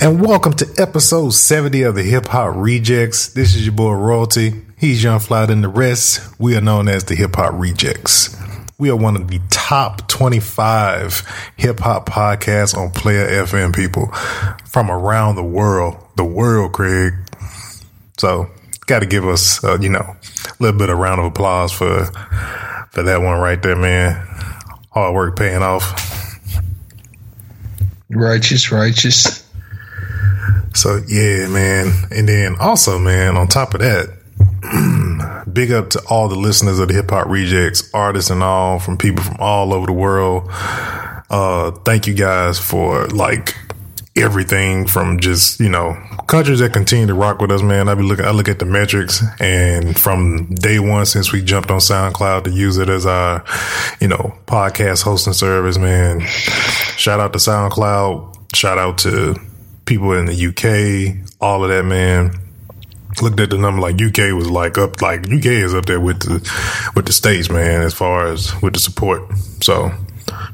[0.00, 3.32] And welcome to episode 70 of the Hip Hop Rejectz.
[3.34, 4.62] This is your boy Royalty.
[4.78, 6.20] He's Young Fly and the rest.
[6.38, 8.36] We are known as the Hip Hop Rejectz.
[8.78, 14.06] We are one of the top 25 hip hop podcasts on Player FM people
[14.64, 15.96] from around the world.
[16.16, 17.14] The world, Craig.
[18.20, 18.50] So,
[18.84, 22.04] got to give us, uh, you know, a little bit of round of applause for
[22.90, 24.14] for that one right there, man.
[24.90, 26.38] Hard work paying off.
[28.10, 29.48] Righteous, righteous.
[30.74, 31.92] So yeah, man.
[32.10, 36.88] And then also, man, on top of that, big up to all the listeners of
[36.88, 40.44] the Hip Hop Rejectz, artists and all, from people from all over the world.
[41.30, 43.54] Uh, thank you guys for like
[44.16, 47.88] everything from just you know countries that continue to rock with us, man.
[47.88, 51.70] I be looking, I look at the metrics, and from day one since we jumped
[51.70, 53.44] on SoundCloud to use it as our
[54.00, 56.20] you know podcast hosting service, man.
[56.96, 58.54] Shout out to SoundCloud.
[58.54, 59.36] Shout out to
[59.84, 62.38] people in the UK, all of that, man
[63.22, 66.20] looked at the number like UK was like up like UK is up there with
[66.20, 69.22] the with the states man as far as with the support
[69.62, 69.92] so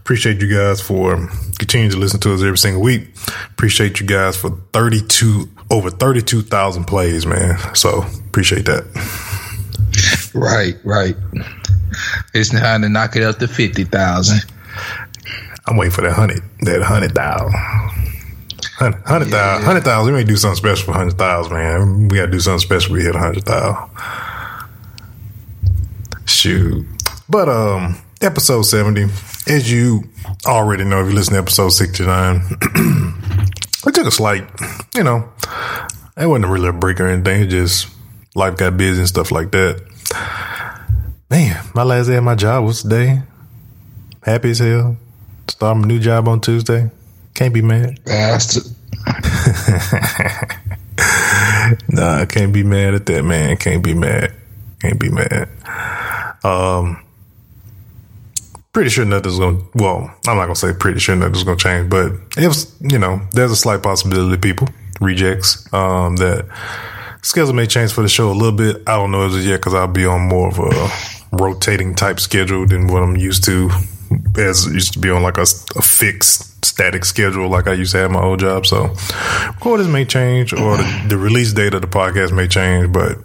[0.07, 1.17] appreciate you guys for
[1.59, 3.09] continuing to listen to us every single week
[3.51, 8.85] appreciate you guys for 32 over 32,000 plays man so appreciate that
[10.33, 11.17] right right
[12.35, 14.39] it's time to knock it up to 50,000
[15.67, 17.53] I'm waiting for that 100 that 100,000
[18.79, 20.13] Hundred thousand, hundred thousand.
[20.13, 22.09] We may do something special for hundred thousand, man.
[22.09, 22.93] We gotta do something special.
[22.93, 23.89] We hit hundred thousand.
[26.27, 26.87] Shoot,
[27.27, 29.07] but um, episode seventy,
[29.47, 30.05] as you
[30.47, 32.37] already know, if you listen to episode sixty nine,
[33.87, 34.49] it took a slight,
[34.95, 35.29] you know,
[36.17, 37.43] it wasn't really a break or anything.
[37.43, 37.89] It just
[38.35, 39.83] life got busy and stuff like that.
[41.31, 43.23] Man, my last day at my job was today.
[44.23, 44.97] Happy as hell.
[45.49, 46.91] Start my new job on Tuesday.
[47.35, 48.03] Can't be mad.
[48.05, 48.65] Bastard.
[51.89, 53.57] nah, I can't be mad at that, man.
[53.57, 54.33] Can't be mad.
[54.81, 55.49] Can't be mad.
[56.43, 57.03] Um,
[58.77, 59.59] pretty sure nothing's gonna.
[59.75, 63.51] Well, I'm not gonna say pretty sure nothing's gonna change, but if you know, there's
[63.51, 64.37] a slight possibility.
[64.37, 64.69] People
[65.01, 66.47] rejects um, that
[67.23, 68.83] schedule may change for the show a little bit.
[68.87, 72.67] I don't know as yet because I'll be on more of a rotating type schedule
[72.67, 73.71] than what I'm used to.
[74.37, 77.99] As used to be on like a, a fixed static schedule like I used to
[77.99, 78.67] have my old job.
[78.67, 78.95] So
[79.47, 83.17] recordings may change or the, the, release date of the podcast may change, but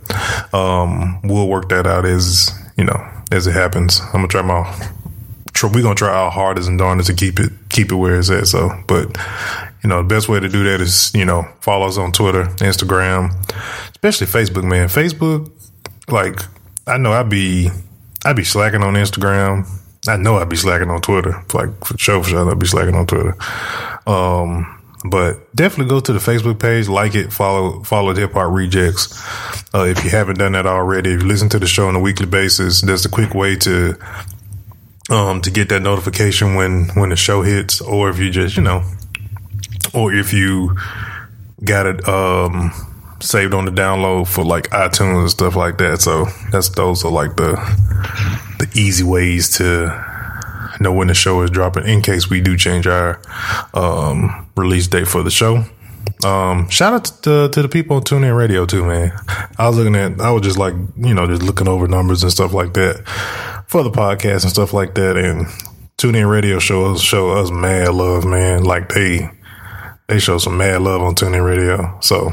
[0.54, 4.00] um, we'll work that out as you know as it happens.
[4.00, 4.64] I'm gonna try my
[5.64, 8.48] we're gonna try our hardest and darndest to keep it keep it where it's at.
[8.48, 9.18] So, but
[9.84, 12.46] you know, the best way to do that is you know follow us on Twitter,
[12.58, 13.34] Instagram,
[13.92, 14.64] especially Facebook.
[14.64, 15.52] Man, Facebook,
[16.08, 16.40] like
[16.88, 17.70] I know I'd be
[18.26, 19.68] I'd be slacking on Instagram.
[20.08, 21.44] I know I'd be slacking on Twitter.
[21.54, 23.36] Like for sure, for sure, I'd be slacking on Twitter.
[24.08, 28.52] Um, but definitely go to the Facebook page, like it, follow follow the Hip Hop
[28.52, 29.18] Rejectz.
[29.74, 32.00] Uh, if you haven't done that already, if you listen to the show on a
[32.00, 33.98] weekly basis, there's a quick way to
[35.12, 38.64] um to get that notification when when the show hits, or if you just you
[38.64, 38.84] know,
[39.94, 40.76] or if you
[41.64, 42.72] got it um
[43.20, 46.02] saved on the download for like iTunes and stuff like that.
[46.02, 47.52] So that's those are like the
[48.60, 50.08] the easy ways to
[50.80, 53.22] know when the show is dropping in case we do change our
[53.74, 55.64] um, release date for the show.
[56.26, 59.12] Um, shout out to, to the people on TuneIn Radio too, man.
[59.58, 62.32] I was looking at, I was just like, you know, just looking over numbers and
[62.32, 63.04] stuff like that
[63.72, 65.16] for the podcast and stuff like that.
[65.16, 65.48] And
[65.98, 68.66] TuneIn Radio show us, show us mad love, man.
[68.66, 69.30] Like they,
[70.10, 71.98] they show some mad love on TuneIn Radio.
[72.02, 72.32] So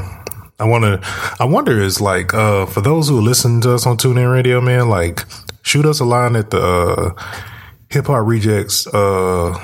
[0.59, 0.99] I wanna
[1.39, 4.89] I wonder is like, uh, for those who listen to us on TuneIn Radio, man,
[4.89, 5.23] like
[5.61, 7.23] shoot us a line at the, uh,
[7.89, 9.57] hip hop rejects, uh,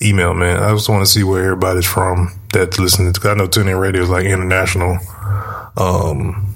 [0.00, 0.62] email, man.
[0.62, 4.02] I just want to see where everybody's from that's listening to, I know TuneIn Radio
[4.02, 4.96] is like international,
[5.76, 6.53] um,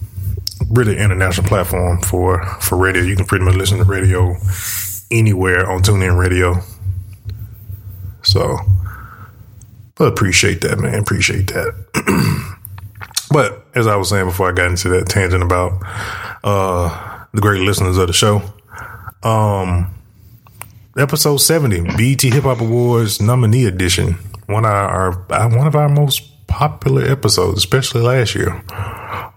[0.70, 3.02] really international platform for, for radio.
[3.02, 4.36] You can pretty much listen to radio
[5.10, 6.56] anywhere on TuneIn Radio.
[8.22, 8.58] So,
[9.94, 10.98] but appreciate that, man.
[10.98, 12.54] Appreciate that.
[13.30, 15.72] But as I was saying before I got into that tangent about
[16.42, 18.42] uh, the great listeners of the show,
[19.22, 19.92] um,
[20.96, 24.14] episode seventy, BET Hip Hop Awards nominee edition,
[24.46, 25.12] one of our
[25.54, 28.62] one of our most popular episodes, especially last year,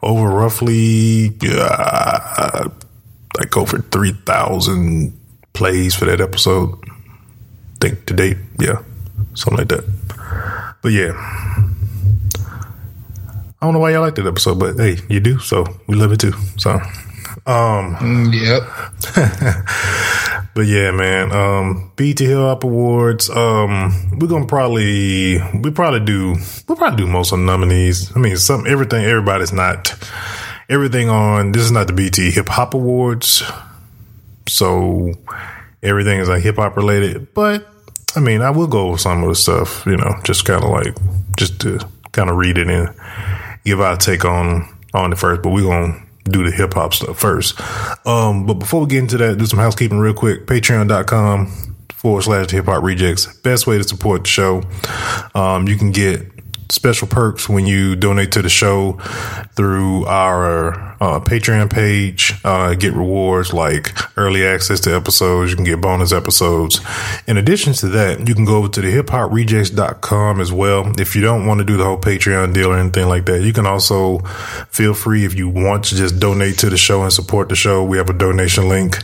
[0.02, 2.69] over roughly uh,
[3.38, 5.18] like over three thousand
[5.54, 6.74] plays for that episode.
[6.90, 8.81] I think to date, yeah,
[9.36, 9.86] something like that.
[10.81, 11.12] But yeah
[13.62, 16.12] I don't know why y'all like that episode, but hey, you do, so we love
[16.12, 16.34] it too.
[16.58, 16.81] So,
[17.46, 18.64] um, Mm, Yep.
[20.54, 23.30] but yeah, man, um, BET Hip Hop Awards.
[23.30, 26.36] Um, we're gonna probably we probably do
[26.68, 28.16] we'll probably do most of the nominees.
[28.16, 29.96] I mean, some everything everybody's not
[30.70, 31.52] everything on.
[31.52, 33.44] This is not the BET Hip Hop Awards,
[34.48, 35.14] so
[35.84, 37.34] everything is like hip hop related.
[37.34, 37.68] But
[38.16, 39.86] I mean, I will go over some of the stuff.
[39.86, 40.96] You know, just kind of like
[41.38, 41.80] just to
[42.12, 42.94] kind of read it and
[43.66, 45.42] give our take on on the first.
[45.42, 47.60] But we're gonna do the hip hop stuff first.
[48.06, 50.46] Um, but before we get into that, do some housekeeping real quick.
[50.48, 53.28] Patreon.com forward slash hip hop rejects.
[53.42, 54.64] Best way to support the show.
[55.36, 56.31] Um, you can get
[56.72, 58.94] special perks when you donate to the show
[59.56, 62.34] through our uh, Patreon page.
[62.44, 65.52] Uh, get rewards like early access to episodes.
[65.52, 66.80] You can get bonus episodes.
[67.28, 70.92] In addition to that, you can go over to the hiphoprejectz.com as well.
[71.00, 73.54] If you don't want to do the whole Patreon deal or anything like that, you
[73.54, 74.20] can also
[74.70, 77.84] feel free if you want to just donate to the show and support the show.
[77.84, 78.98] We have a donation link,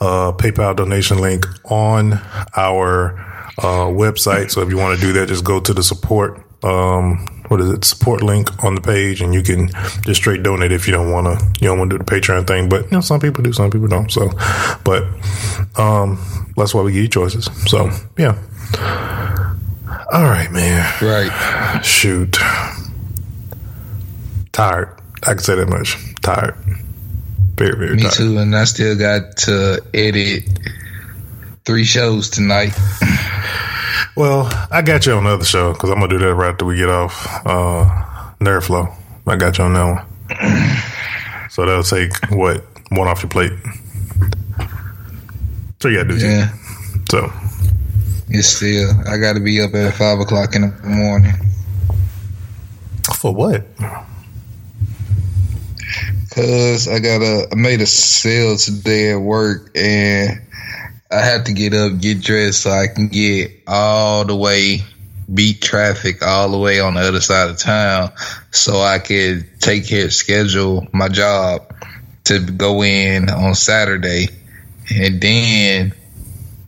[0.00, 2.14] uh, PayPal donation link on
[2.56, 3.18] our
[3.58, 4.50] uh, website.
[4.50, 7.70] So if you want to do that, just go to the support um, what is
[7.70, 7.84] it?
[7.84, 9.68] Support link on the page, and you can
[10.02, 11.44] just straight donate if you don't want to.
[11.60, 13.70] You don't want to do the Patreon thing, but you know some people do, some
[13.70, 14.10] people don't.
[14.10, 14.30] So,
[14.84, 15.04] but
[15.76, 16.18] um,
[16.56, 17.48] that's why we give you choices.
[17.70, 18.38] So yeah.
[20.12, 20.92] All right, man.
[21.00, 21.82] Right.
[21.84, 22.38] Shoot.
[24.52, 24.98] Tired.
[25.22, 25.96] I can say that much.
[26.22, 26.54] Tired.
[27.56, 28.14] Very, very Me tired.
[28.14, 28.38] too.
[28.38, 30.44] And I still got to edit
[31.64, 32.72] three shows tonight.
[34.16, 36.64] Well, I got you on the other show because I'm gonna do that right after
[36.66, 37.84] we get off uh,
[38.40, 38.88] Nerd Flow.
[39.26, 41.50] I got you on that one.
[41.50, 43.52] So that'll take what one off your plate.
[45.80, 46.16] So you gotta do.
[46.18, 46.52] Yeah.
[47.10, 47.30] So
[48.28, 51.32] It's still, I got to be up at five o'clock in the morning.
[53.16, 53.66] for what?
[56.34, 60.40] Cause I got a, I made a sale today at work and
[61.12, 64.80] I have to get up, get dressed so I can get all the way,
[65.32, 68.12] beat traffic all the way on the other side of town
[68.50, 71.74] so I could take care, schedule my job
[72.24, 74.28] to go in on Saturday.
[74.94, 75.94] And then,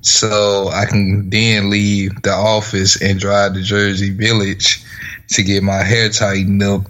[0.03, 4.85] so I can then leave the office and drive to Jersey Village
[5.31, 6.83] to get my hair tightened up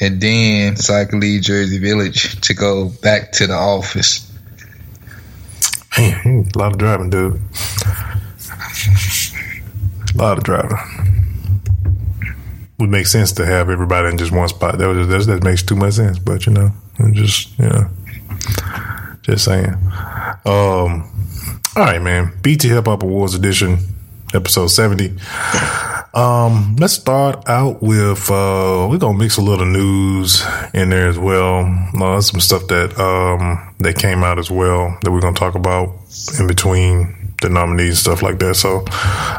[0.00, 4.25] and then so I can leave Jersey Village to go back to the office.
[5.98, 7.40] Man, a lot of driving, dude.
[10.14, 10.76] A lot of driving.
[12.78, 14.78] Would make sense to have everybody in just one spot.
[14.78, 16.18] That was that makes too much sense.
[16.18, 17.88] But you know, I'm just you know,
[19.22, 19.74] just saying.
[20.44, 21.10] Um,
[21.74, 22.32] all right, man.
[22.42, 23.78] BET Hip Hop Awards Edition,
[24.34, 25.14] episode seventy.
[26.16, 30.42] Um, let's start out with uh we're gonna mix a little news
[30.72, 31.66] in there as well.
[31.94, 35.90] Uh, some stuff that um that came out as well that we're gonna talk about
[36.40, 38.54] in between the nominees and stuff like that.
[38.54, 38.82] So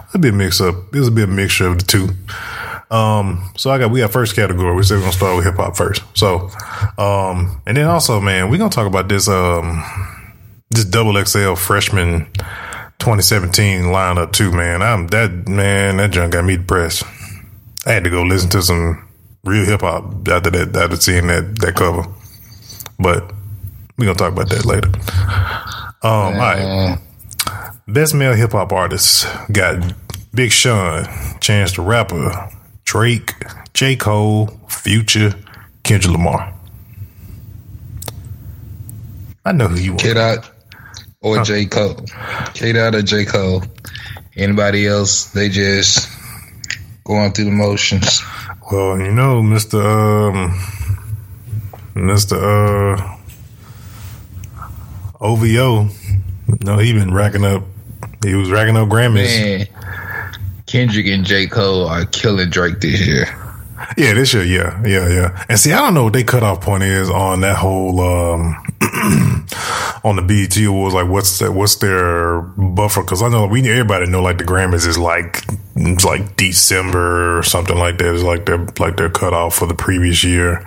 [0.09, 0.75] it'll be a mix up.
[0.95, 2.09] It'll be a mixture of the two.
[2.95, 4.75] Um, so I got we got first category.
[4.75, 6.03] We said we're gonna start with hip hop first.
[6.15, 6.51] So
[6.99, 9.83] um and then also man, we're gonna talk about this um
[10.69, 12.27] this double XL freshman
[12.99, 14.81] 2017 lineup too, man.
[14.81, 15.97] I'm that man.
[15.97, 17.03] That junk got me depressed.
[17.85, 19.07] I had to go listen to some
[19.43, 20.75] real hip hop after that.
[20.75, 22.03] After seeing that that cover,
[22.99, 23.31] but
[23.97, 24.89] we are gonna talk about that later.
[26.03, 26.59] Um, all right.
[26.59, 26.97] Uh,
[27.87, 29.93] Best male hip hop artists got
[30.33, 31.05] Big Sean,
[31.39, 32.49] Chance the Rapper,
[32.83, 33.33] Drake,
[33.73, 35.33] J Cole, Future,
[35.83, 36.53] Kendrick Lamar.
[39.45, 39.97] I know who you are.
[39.97, 40.51] K Dot
[41.21, 41.95] or J Cole.
[42.53, 43.63] K Dot or J Cole.
[44.35, 45.31] Anybody else?
[45.31, 46.09] They just
[47.03, 48.21] going through the motions.
[48.71, 50.59] Well, you know, Mister um,
[51.95, 53.17] Mister uh,
[55.21, 55.89] OVO.
[56.63, 57.63] No, he been racking up.
[58.23, 59.25] He was racking up Grammys.
[59.25, 59.67] Man,
[60.65, 63.25] Kendrick and J Cole are killing Drake this year.
[63.95, 65.45] Yeah, this year, yeah, yeah, yeah.
[65.47, 68.55] And see, I don't know what their cutoff point is on that whole um
[70.07, 70.95] on the BET Awards.
[70.95, 73.01] Like, what's that, what's their buffer?
[73.01, 75.43] Because I know we everybody know like the Grammys is like
[75.75, 78.15] it's like December or something like that.
[78.15, 80.63] Is like their like their cutoff for the previous year.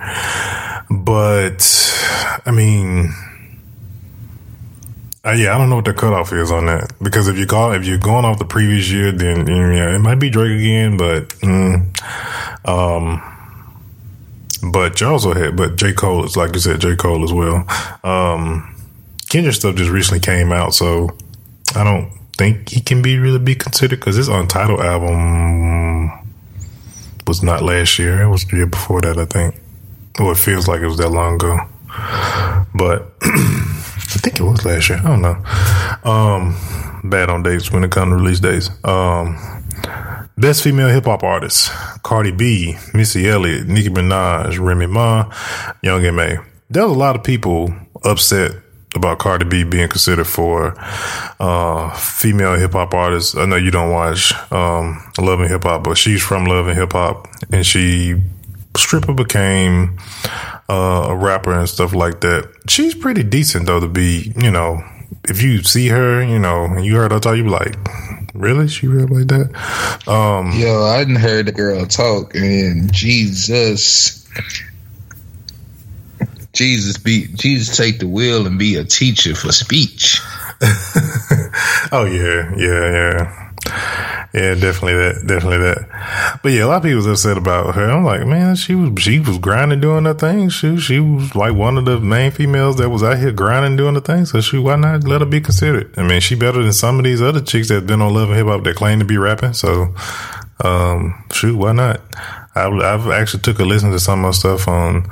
[0.89, 1.61] But
[2.45, 3.13] I mean.
[5.23, 7.73] Uh, yeah, I don't know what the cutoff is on that because if you call
[7.73, 10.97] if you're going off the previous year, then yeah, it might be Drake again.
[10.97, 11.85] But mm,
[12.67, 13.21] um,
[14.71, 17.65] but you also had but J Cole is like you said J Cole as well.
[18.03, 18.70] Um,
[19.31, 21.09] Kendrick stuff just recently came out, so
[21.73, 26.11] I don't think he can be really be considered because his Untitled album
[27.25, 28.23] was not last year.
[28.23, 29.55] It was the year before that, I think.
[30.19, 31.57] Well, it feels like it was that long ago,
[32.75, 34.99] but I think it was last year.
[34.99, 36.11] I don't know.
[36.11, 38.69] Um, bad on dates when it comes to release dates.
[38.83, 39.37] Um,
[40.37, 41.69] best female hip hop artists:
[42.03, 45.33] Cardi B, Missy Elliott, Nicki Minaj, Remy Ma,
[45.81, 46.39] Young M.A.
[46.69, 47.73] There a lot of people
[48.03, 48.61] upset
[48.95, 50.75] about Cardi B being considered for
[51.39, 53.35] uh, female hip hop artists.
[53.35, 56.77] I know you don't watch um, Love and Hip Hop, but she's from Love and
[56.77, 58.21] Hip Hop, and she
[58.75, 59.97] stripper became
[60.69, 62.49] uh, a rapper and stuff like that.
[62.67, 64.83] She's pretty decent though to be, you know,
[65.25, 67.75] if you see her, you know, and you heard her talk, you be like,
[68.33, 68.67] really?
[68.67, 70.07] She real like that?
[70.07, 74.27] Um, Yo, I didn't heard the girl talk, and Jesus,
[76.53, 80.19] Jesus be Jesus take the wheel and be a teacher for speech.
[81.91, 83.53] oh yeah, yeah, yeah,
[84.33, 84.55] yeah.
[84.55, 86.39] Definitely that, definitely that.
[86.43, 87.89] But yeah, a lot of people was upset about her.
[87.89, 90.49] I'm like, man, she was she was grinding doing her thing.
[90.49, 93.93] She she was like one of the main females that was out here grinding doing
[93.93, 94.25] the thing.
[94.25, 95.97] So she why not let her be considered?
[95.97, 98.37] I mean, she better than some of these other chicks that been on Love and
[98.37, 99.53] Hip Hop that claim to be rapping.
[99.53, 99.95] So
[100.63, 102.01] um, shoot, why not?
[102.55, 105.07] I, I've actually took a listen to some of my stuff on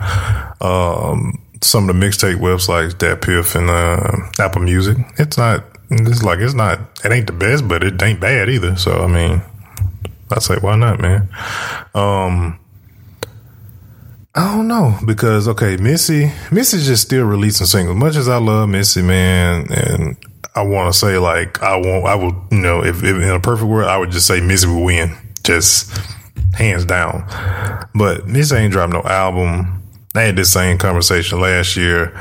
[0.62, 4.98] um, some of the mixtape websites, DatPiff and uh, Apple Music.
[5.18, 5.64] It's not.
[5.90, 6.80] It's like it's not.
[7.04, 8.76] It ain't the best, but it ain't bad either.
[8.76, 9.42] So I mean,
[10.32, 11.30] I say why not, man?
[11.96, 12.60] Um,
[14.36, 17.98] I don't know because okay, Missy, Missy's just still releasing singles.
[17.98, 20.18] Much as I love Missy, man, and
[20.56, 22.06] I want to say like I won't.
[22.06, 24.68] I would, you know, if, if in a perfect world, I would just say Missy
[24.68, 25.92] will win, just
[26.54, 27.26] hands down.
[27.96, 29.84] But Missy ain't dropped no album.
[30.16, 32.12] I had this same conversation last year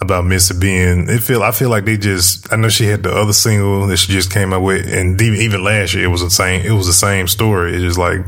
[0.00, 1.08] about Missy being.
[1.08, 2.52] It feel I feel like they just.
[2.52, 5.40] I know she had the other single that she just came out with, and even
[5.40, 6.64] even last year it was the same.
[6.64, 7.74] It was the same story.
[7.74, 8.20] It's just like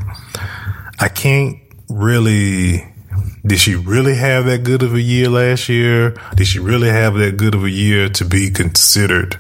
[0.99, 2.89] I can't really.
[3.45, 6.17] Did she really have that good of a year last year?
[6.37, 9.37] Did she really have that good of a year to be considered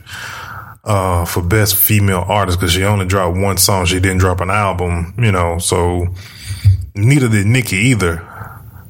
[0.85, 2.59] uh, for best female artist?
[2.59, 3.87] Because she only dropped one song.
[3.87, 5.59] She didn't drop an album, you know.
[5.59, 6.09] So
[6.95, 8.17] neither did Nicki either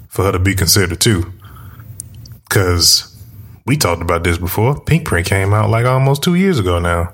[0.09, 1.33] for her to be considered too.
[2.49, 3.09] Because
[3.65, 4.81] we talked about this before.
[4.81, 7.13] Pink Print came out like almost two years ago now.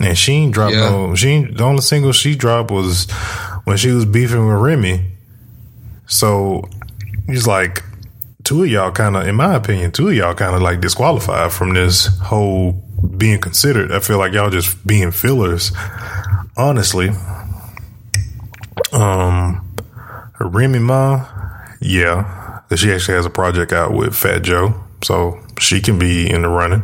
[0.00, 0.90] And she ain't dropped Yeah.
[0.90, 1.14] no.
[1.14, 3.10] She ain't, the only single she dropped was
[3.64, 5.04] when she was beefing with Remy.
[6.06, 6.62] So
[7.26, 7.82] it's like
[8.44, 11.52] two of y'all kind of, in my opinion, two of y'all kind of like disqualified
[11.52, 12.82] from this whole
[13.16, 13.92] being considered.
[13.92, 15.72] I feel like y'all just being fillers,
[16.56, 17.10] honestly.
[18.92, 19.74] Um,
[20.40, 21.26] Remy Ma,
[21.80, 26.42] yeah, she actually has a project out with Fat Joe, so she can be in
[26.42, 26.82] the running.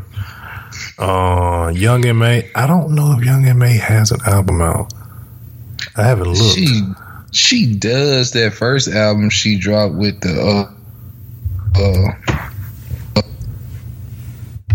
[0.99, 2.50] Uh, Young M.A.
[2.54, 3.75] I don't know if Young M.A.
[3.75, 4.92] has an album out.
[5.97, 6.54] I haven't looked.
[6.54, 6.83] She
[7.33, 12.50] she does that first album she dropped with the uh uh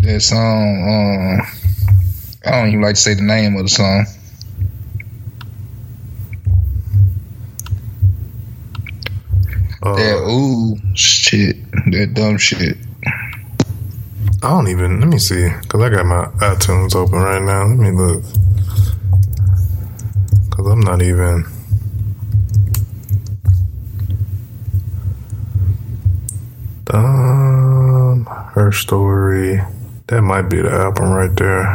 [0.02, 1.40] that song.
[1.44, 4.06] Uh, I don't even like to say the name of the song.
[9.82, 11.56] Uh, That ooh shit,
[11.92, 12.78] that dumb shit.
[14.42, 15.00] I don't even.
[15.00, 17.66] Let me see, cause I got my iTunes open right now.
[17.66, 18.24] Let me look,
[20.52, 21.46] cause I'm not even.
[26.92, 29.62] Um, her story.
[30.10, 31.66] That might be the album right there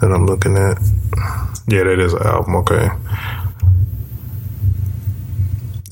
[0.00, 0.76] that I'm looking at.
[1.68, 2.56] Yeah, that is an album.
[2.56, 2.88] Okay.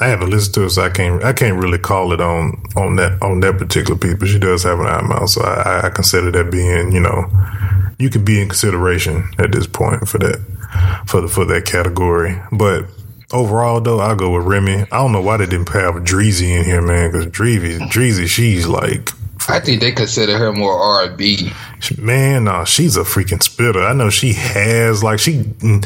[0.01, 1.23] I haven't listened to it, so I can't.
[1.23, 4.17] I can't really call it on on that on that particular piece.
[4.19, 7.31] But she does have an album out, so I, I consider that being, you know,
[8.01, 10.45] you can be in consideration at this point for that
[11.07, 12.43] for the for that category.
[12.51, 12.87] But
[13.33, 14.83] overall, though, I'll go with Remy.
[14.91, 18.67] I don't know why they didn't have Dreezy in here, man, because Dreezy, Dreezy, she's
[18.67, 19.11] like
[19.49, 21.53] I think they consider her more R and B.
[21.99, 23.83] Man, nah, she's a freaking spitter.
[23.83, 25.35] I know she has like she.
[25.35, 25.85] Mm,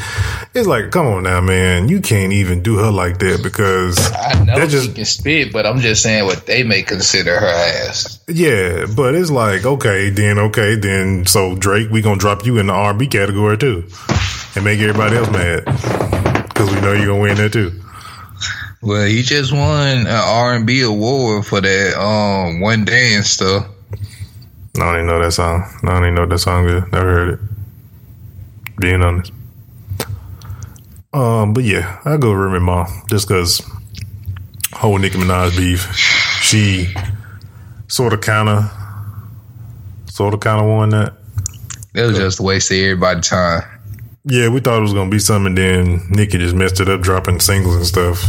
[0.53, 1.89] it's like, come on now, man.
[1.89, 5.51] You can't even do her like that because I know that she just can spit,
[5.51, 7.47] but I'm just saying what they may consider her
[7.89, 8.19] as.
[8.27, 8.85] yeah.
[8.95, 12.73] But it's like, okay, then okay, then so Drake, we gonna drop you in the
[12.73, 13.83] R and B category too,
[14.55, 15.65] and make everybody else mad
[16.47, 17.73] because we know you're gonna win that too.
[18.81, 23.67] Well, he just won an R and B award for that um one dance stuff.
[24.75, 25.63] I don't even know that song.
[25.83, 26.83] I don't even know what that song is.
[26.91, 27.39] Never heard it.
[28.79, 29.33] Being honest.
[31.11, 33.61] Um, but yeah, I go Remy Ma just because
[34.71, 35.93] whole Nicki Minaj beef.
[36.41, 36.93] She
[37.87, 38.71] sort of, kind of,
[40.05, 41.13] sort of, kind of won that.
[41.95, 43.63] It was just a waste of everybody's time.
[44.23, 45.55] Yeah, we thought it was gonna be something.
[45.55, 48.23] Then Nicki just messed it up, dropping singles and stuff.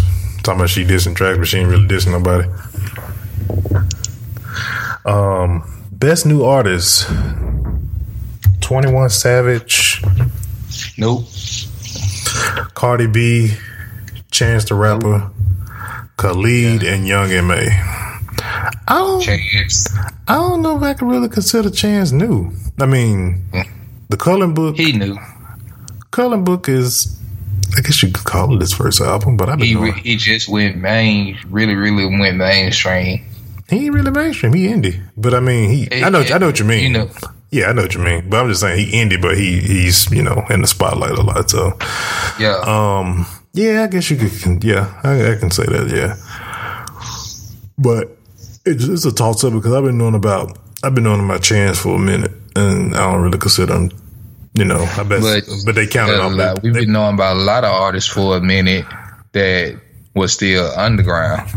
[0.50, 2.48] Talking about she dissing tracks, but she ain't really dissing nobody.
[5.04, 7.08] Um, best new artist:
[8.60, 10.02] Twenty One Savage,
[10.98, 11.26] Nope.
[12.74, 13.54] Cardi B,
[14.32, 15.30] Chance the Rapper,
[16.16, 17.60] Khalid, and Young M A.
[17.62, 19.96] I don't, Chance.
[20.26, 22.50] I don't know if I can really consider Chance new.
[22.80, 23.44] I mean,
[24.08, 25.16] the Coloring Book, He knew.
[26.10, 27.19] Coloring Book is,
[27.76, 30.16] I guess you could call it his first album, but I've been He re- he
[30.16, 31.38] just went main.
[31.48, 33.24] Really, really went mainstream.
[33.68, 34.52] He ain't really mainstream.
[34.52, 36.02] He indie, but I mean, he.
[36.02, 36.20] I know.
[36.20, 36.82] I know what you mean.
[36.82, 37.10] You know.
[37.52, 38.28] Yeah, I know what you mean.
[38.28, 41.22] But I'm just saying he indie, but he he's you know in the spotlight a
[41.22, 41.50] lot.
[41.50, 41.76] So,
[42.38, 42.60] Yeah.
[42.64, 44.62] um, yeah, I guess you could.
[44.64, 45.88] Yeah, I, I can say that.
[45.90, 46.16] Yeah,
[47.78, 48.16] but
[48.64, 51.78] it's, it's a toss up because I've been knowing about I've been knowing about Chance
[51.78, 53.90] for a minute, and I don't really consider them.
[54.52, 56.62] You know, I bet, but, But- they counted on like, that.
[56.62, 58.84] we've been knowing about a lot of artists for a minute
[59.32, 59.78] that
[60.14, 61.48] was still underground.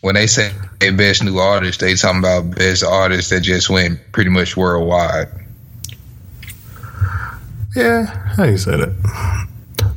[0.00, 4.00] When they say they best new artist, they talking about best artists that just went
[4.12, 5.28] pretty much worldwide.
[7.76, 9.46] Yeah, how you say that?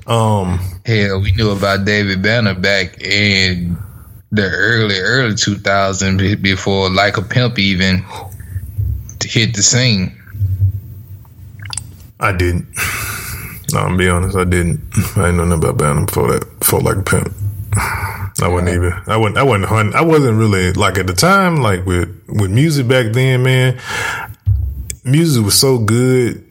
[0.06, 3.77] Um, Hell, we knew about David Banner back in
[4.32, 8.03] the early early 2000s before Like a Pimp even
[9.24, 10.20] hit the scene.
[12.24, 12.68] I didn't.
[13.74, 14.80] No, I'm be honest, I didn't.
[15.18, 16.60] I didn't know nothing about Banner before that.
[16.60, 17.34] Before like a pimp.
[17.75, 18.94] I wasn't even.
[19.08, 19.38] I wasn't.
[19.38, 19.65] I wasn't.
[19.65, 21.58] hunting- I wasn't really like at the time.
[21.58, 23.80] Like with with music back then, man.
[25.03, 26.46] Music was so good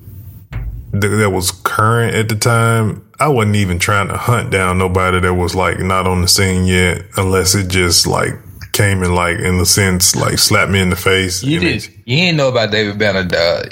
[0.93, 3.05] that, that was current at the time.
[3.19, 6.65] I wasn't even trying to hunt down nobody that was like not on the scene
[6.67, 8.33] yet, unless it just like
[8.73, 11.43] came in like in the sense like slapped me in the face.
[11.43, 11.77] You did.
[11.85, 13.29] it- You didn't know about David Banner.
[13.35, 13.63] Uh,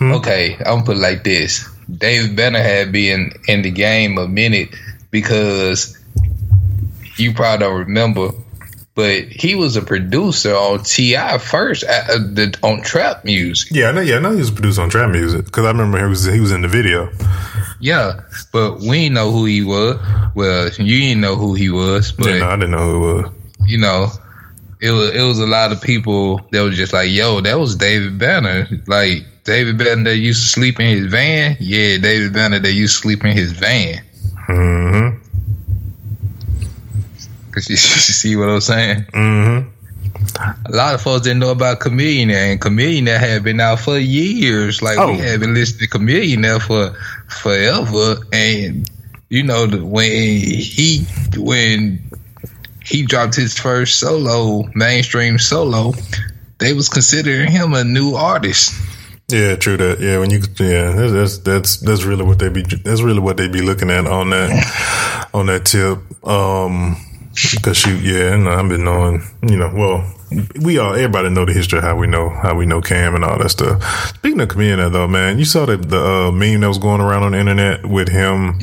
[0.00, 4.68] Okay, I'm put it like this: David Banner had been in the game a minute
[5.10, 5.98] because
[7.16, 8.30] you probably don't remember,
[8.94, 11.38] but he was a producer on T.I.
[11.38, 13.72] first uh, uh, the, on trap music.
[13.72, 14.00] Yeah, I know.
[14.00, 16.40] Yeah, I know he was produced on trap music because I remember he was he
[16.40, 17.10] was in the video.
[17.80, 18.20] Yeah,
[18.52, 19.98] but we didn't know who he was.
[20.34, 23.32] Well, you didn't know who he was, but Yeah, no, I didn't know who was.
[23.66, 24.08] you know,
[24.80, 27.74] it was it was a lot of people that was just like, "Yo, that was
[27.76, 31.56] David Banner." Like David Banner used to sleep in his van.
[31.58, 34.02] Yeah, David Banner that used to sleep in his van.
[34.46, 35.16] Mm-hmm.
[37.52, 39.04] Cause you, you see what I'm saying?
[39.04, 39.68] Mm-hmm.
[40.66, 44.82] A lot of folks didn't know about Chamillionaire, and Chamillionaire had been out for years.
[44.82, 45.12] Like Oh.
[45.12, 46.94] we had been listening to Chamillionaire for
[47.28, 48.86] forever, and
[49.30, 51.06] you know when he
[51.36, 52.02] when
[52.84, 55.94] he dropped his first solo mainstream solo,
[56.58, 58.74] they was considering him a new artist.
[59.30, 60.00] Yeah, true that.
[60.00, 63.46] Yeah, when you yeah, that's that's that's, really what they be that's really what they
[63.46, 65.98] be looking at on that on that tip.
[66.26, 66.96] Um,
[67.54, 70.14] because shoot, yeah, no, I've been knowing, you know, well,
[70.62, 73.22] we all everybody know the history of how we know how we know Cam and
[73.24, 73.82] all that stuff.
[74.16, 77.22] Speaking of comedian though, man, you saw the the uh, meme that was going around
[77.22, 78.58] on the internet with him.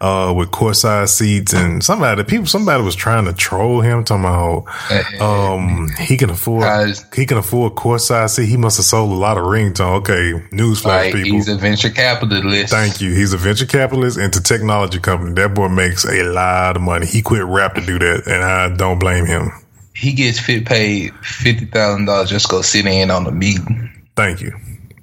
[0.00, 4.64] Uh, with courtside seats and somebody, people, somebody was trying to troll him, talking about
[5.22, 7.06] um, he can afford, Guys.
[7.14, 8.46] he can afford courtside seat.
[8.46, 9.94] He must have sold a lot of rings on.
[10.00, 11.36] Okay, newsflash, Like people.
[11.36, 12.72] he's a venture capitalist.
[12.72, 13.14] Thank you.
[13.14, 15.32] He's a venture capitalist into technology company.
[15.34, 17.06] That boy makes a lot of money.
[17.06, 19.52] He quit rap to do that, and I don't blame him.
[19.94, 23.90] He gets fit paid fifty thousand dollars just go sit in on a meeting.
[24.16, 24.52] Thank you.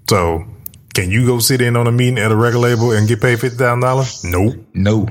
[0.09, 0.45] So,
[0.93, 3.39] can you go sit in on a meeting at a record label and get paid
[3.39, 4.23] fifty thousand dollars?
[4.23, 4.55] Nope.
[4.73, 5.07] No,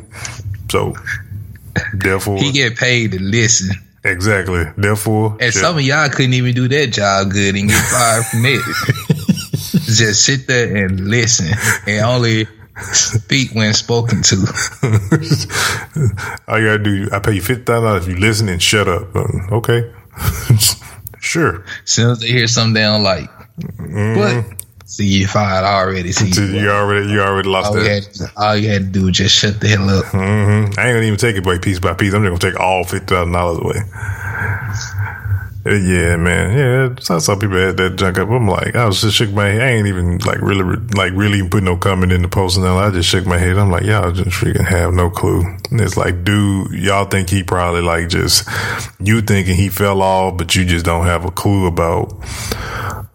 [0.71, 0.95] So,
[1.95, 3.71] therefore, he get paid to listen.
[4.05, 4.65] exactly.
[4.77, 5.63] Therefore, And shit.
[5.63, 8.63] some of y'all couldn't even do that job good and get fired from it.
[9.91, 11.49] Just sit there and listen
[11.87, 12.47] and only
[12.93, 14.37] speak when spoken to.
[16.49, 18.89] all you gotta do, I pay you fifty thousand dollars if you listen and shut
[18.89, 19.15] up.
[19.15, 19.91] Um, okay,
[21.21, 21.65] sure.
[21.85, 23.29] As soon as they hear something they don't like.
[23.79, 24.45] But
[24.91, 26.11] see you fired already.
[26.13, 26.63] See So you.
[26.63, 29.37] you already, you already lost All you, had, all you had to do was just
[29.37, 30.05] shut the hell up.
[30.07, 30.79] Mm-hmm.
[30.79, 32.13] I ain't gonna even take it away piece by piece.
[32.13, 33.81] I'm just gonna take all fifty thousand dollars away.
[35.67, 36.57] Uh, Yeah, man.
[36.57, 38.31] Yeah, I saw people had that junk up.
[38.31, 39.61] I'm like, I was just shook my head.
[39.61, 40.65] I ain't even like really,
[40.97, 42.79] like really put no comment in the post and all.
[42.79, 43.59] I just shook my head.
[43.59, 45.43] I'm like, y'all just freaking have no clue.
[45.71, 48.49] And it's like, dude, y'all think he probably like just
[49.01, 52.09] you thinking he fell off, but you just don't have a clue about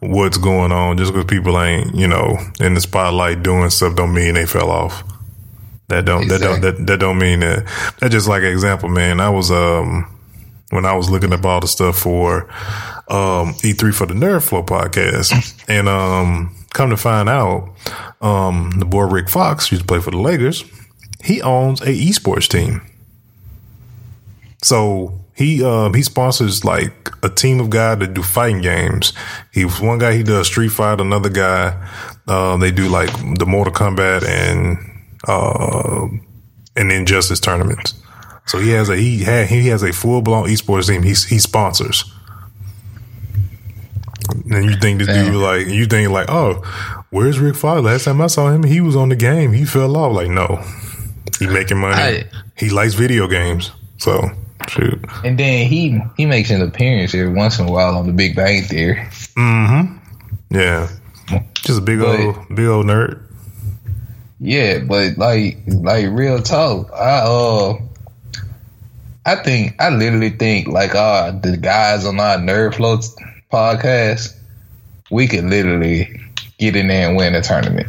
[0.09, 0.97] what's going on.
[0.97, 4.69] Just because people ain't, you know, in the spotlight doing stuff, don't mean they fell
[4.69, 5.03] off.
[5.87, 7.65] That don't that don't that, that don't mean that.
[7.99, 9.19] That's just like an example, man.
[9.19, 10.11] I was um
[10.71, 12.43] when I was looking up all the stuff for
[13.07, 17.73] um E3 for the Nerd Flow podcast, and um come to find out,
[18.21, 20.65] um, the boy Rick Fox used to play for the Lakers.
[21.23, 22.81] He owns a esports team.
[24.61, 29.13] So he um, he sponsors like a team of guys that do fighting games.
[29.51, 31.75] He was one guy he does Street Fight, another guy
[32.27, 34.77] uh, they do like the Mortal Kombat and
[35.27, 36.07] uh,
[36.75, 37.93] and Injustice tournaments.
[38.47, 41.03] So he has a he had he has a full blown esports team.
[41.03, 42.03] He he sponsors.
[44.49, 45.31] And you think this Damn.
[45.31, 46.61] dude like you think like oh
[47.09, 47.81] where's Rick Fox?
[47.81, 49.53] Last time I saw him, he was on the game.
[49.53, 50.13] He fell off.
[50.15, 50.63] Like no,
[51.39, 51.95] he making money.
[51.95, 52.23] I-
[52.55, 53.71] he likes video games.
[53.97, 54.29] So
[54.69, 54.99] shoot.
[55.23, 58.35] And then he he makes an appearance every once in a while on the Big
[58.35, 59.07] Bang Theory.
[60.49, 60.89] Yeah,
[61.55, 63.21] just a big But- old big old nerd.
[64.39, 67.73] Yeah, but like like real talk, I uh
[69.25, 73.15] I think I literally think like uh the guys on our Nerd Floats
[73.51, 74.35] podcast,
[75.09, 76.19] we could literally
[76.59, 77.87] get in there and win a tournament.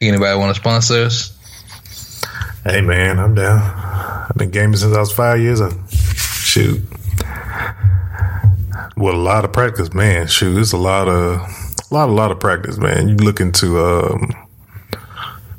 [0.00, 1.35] Anybody want to sponsor us?
[2.68, 3.60] Hey man, I'm down.
[3.60, 5.78] I've been gaming since I was five years old.
[5.88, 6.82] Shoot.
[8.96, 10.26] With a lot of practice, man.
[10.26, 13.08] Shoot, it's a lot of a lot, a lot of practice, man.
[13.08, 14.32] You look into um,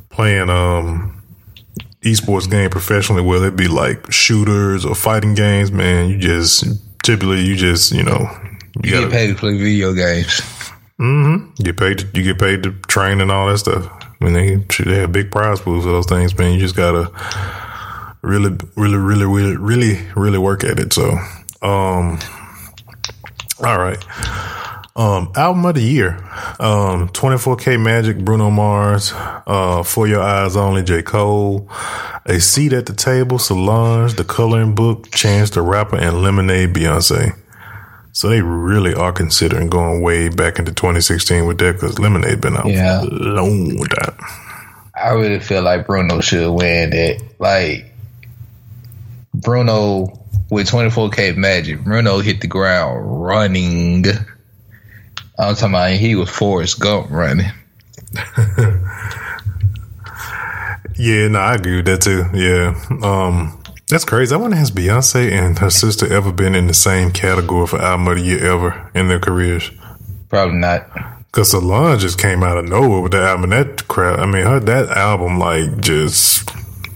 [0.09, 1.23] playing um,
[2.01, 6.09] esports game professionally, whether it be like shooters or fighting games, man.
[6.09, 6.65] You just
[7.03, 8.29] typically you just you know
[8.83, 10.41] you, You gotta get paid to play video games.
[10.99, 11.53] Mm-hmm.
[11.63, 11.99] Get paid.
[11.99, 13.96] To, you get paid to train and all that stuff.
[14.19, 16.53] I mean, they they have big prize pools for those things, man.
[16.53, 17.11] You just gotta
[18.21, 20.93] really, really, really, really, really, really work at it.
[20.93, 21.11] So,
[21.61, 22.19] um,
[23.63, 24.03] all right.
[24.95, 26.17] Um, album of the year.
[26.59, 31.03] Um, 24K Magic, Bruno Mars, uh, For Your Eyes Only, J.
[31.03, 31.69] Cole,
[32.25, 37.37] A Seat at the Table, Solange, The Coloring Book, Chance the Rapper, and Lemonade, Beyonce.
[38.17, 42.57] So they really are considering going way back into 2016 with that because Lemonade been
[42.57, 43.01] out Yeah.
[43.01, 44.17] for a long time.
[44.95, 47.21] I really feel like Bruno should win that.
[47.37, 47.93] Like
[49.35, 54.05] Bruno with 24K Magic, Bruno hit the ground running.
[55.37, 57.51] I'm talking about he was Forrest Gump running.
[60.99, 62.25] Yeah, no, I agree with that too.
[62.33, 62.73] Yeah.
[63.07, 64.35] Um, that's crazy.
[64.35, 68.07] I wonder has Beyonce and her sister ever been in the same category for album
[68.07, 69.71] of the year ever in their careers?
[70.29, 70.89] Probably not.
[71.31, 73.51] Cause Solange just came out of nowhere with that album.
[73.51, 74.19] That crap.
[74.19, 76.49] I mean, her that album like just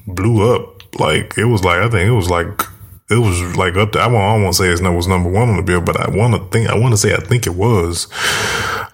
[0.07, 0.99] blew up.
[0.99, 2.61] Like it was like I think it was like
[3.09, 4.01] it was like up there.
[4.01, 6.09] I won't, I won't say it's, it was number one on the bill, but I
[6.09, 6.69] want to think.
[6.69, 8.07] I want to say I think it was.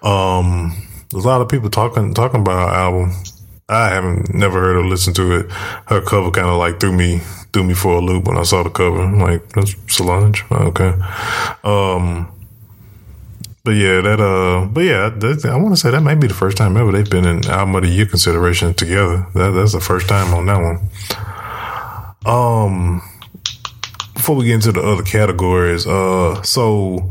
[0.02, 0.76] Um,
[1.10, 3.12] there's a lot of people talking talking about her album.
[3.68, 5.52] I haven't never heard or listened to it.
[5.86, 7.20] Her cover kind of like threw me
[7.58, 9.02] threw me for a loop when I saw the cover.
[9.02, 10.44] I'm like that's Solange.
[10.50, 10.94] Okay.
[11.64, 12.32] Um.
[13.64, 16.34] But yeah, that uh, but yeah, that, I want to say that may be the
[16.34, 19.26] first time ever they've been in album of the year consideration together.
[19.34, 20.78] That that's the first time on that one.
[22.24, 23.02] Um,
[24.14, 27.10] before we get into the other categories, uh, so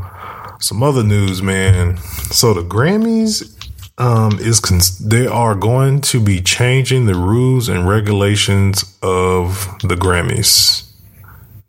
[0.60, 1.98] some other news, man.
[1.98, 3.54] So the Grammys,
[3.98, 9.96] um, is cons- they are going to be changing the rules and regulations of the
[9.96, 10.90] Grammys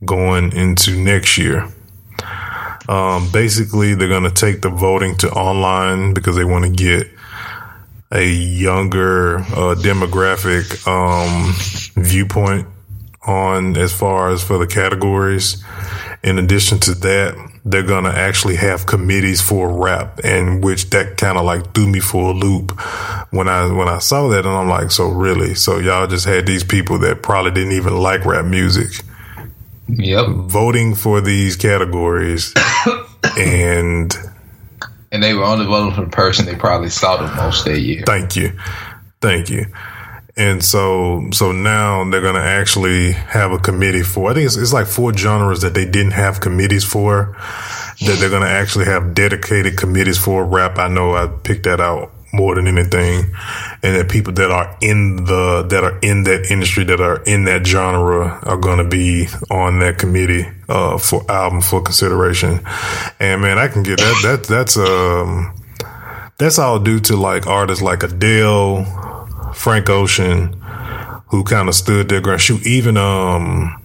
[0.06, 1.68] going into next year.
[2.88, 7.08] Um, basically, they're going to take the voting to online because they want to get
[8.12, 11.54] a younger uh, demographic um,
[12.04, 12.68] viewpoint
[13.28, 15.64] on as far as for the categories.
[16.24, 21.18] In addition to that, they're going to actually have committees for rap and which that
[21.18, 22.72] kind of like threw me for a loop
[23.32, 26.46] when I when I saw that and I'm like so really so y'all just had
[26.48, 29.04] these people that probably didn't even like rap music
[29.88, 30.28] Yep.
[30.28, 32.54] voting for these categories
[33.38, 34.16] and
[35.12, 38.04] And they were only voting for the person they probably saw the most that year.
[38.06, 38.54] thank you
[39.22, 39.66] thank you
[40.40, 44.56] and so so now they're going to actually have a committee for i think it's,
[44.56, 47.38] it's like four genres that they didn't have committees for
[48.02, 50.46] that they're going to actually have dedicated committees for.
[50.46, 53.34] Rap i know i picked that out more than anything.
[53.82, 57.46] And that people that are in the that are in that industry that are in
[57.46, 62.60] that genre are going to be on that committee uh for album for consideration.
[63.20, 65.56] And man i can get that that that's um
[66.38, 68.86] that's all due to like artists like Adele,
[69.54, 70.54] Frank Ocean,
[71.28, 72.42] who kind of stood their ground.
[72.42, 73.82] Shoot, even um,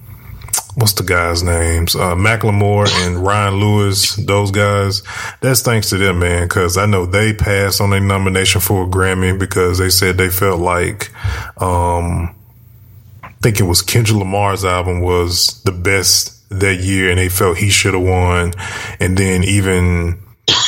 [0.77, 1.95] what's the guys' names?
[1.95, 4.17] Uh, Macklemore and Ryan Lewis.
[4.17, 5.03] Those guys.
[5.41, 6.45] That's thanks to them, man.
[6.45, 10.31] Because I know they passed on a nomination for a Grammy because they said they
[10.31, 11.11] felt like,
[11.61, 12.35] um,
[13.23, 17.59] I think it was Kendrick Lamar's album was the best that year, and they felt
[17.59, 18.53] he should have won.
[19.01, 20.19] And then even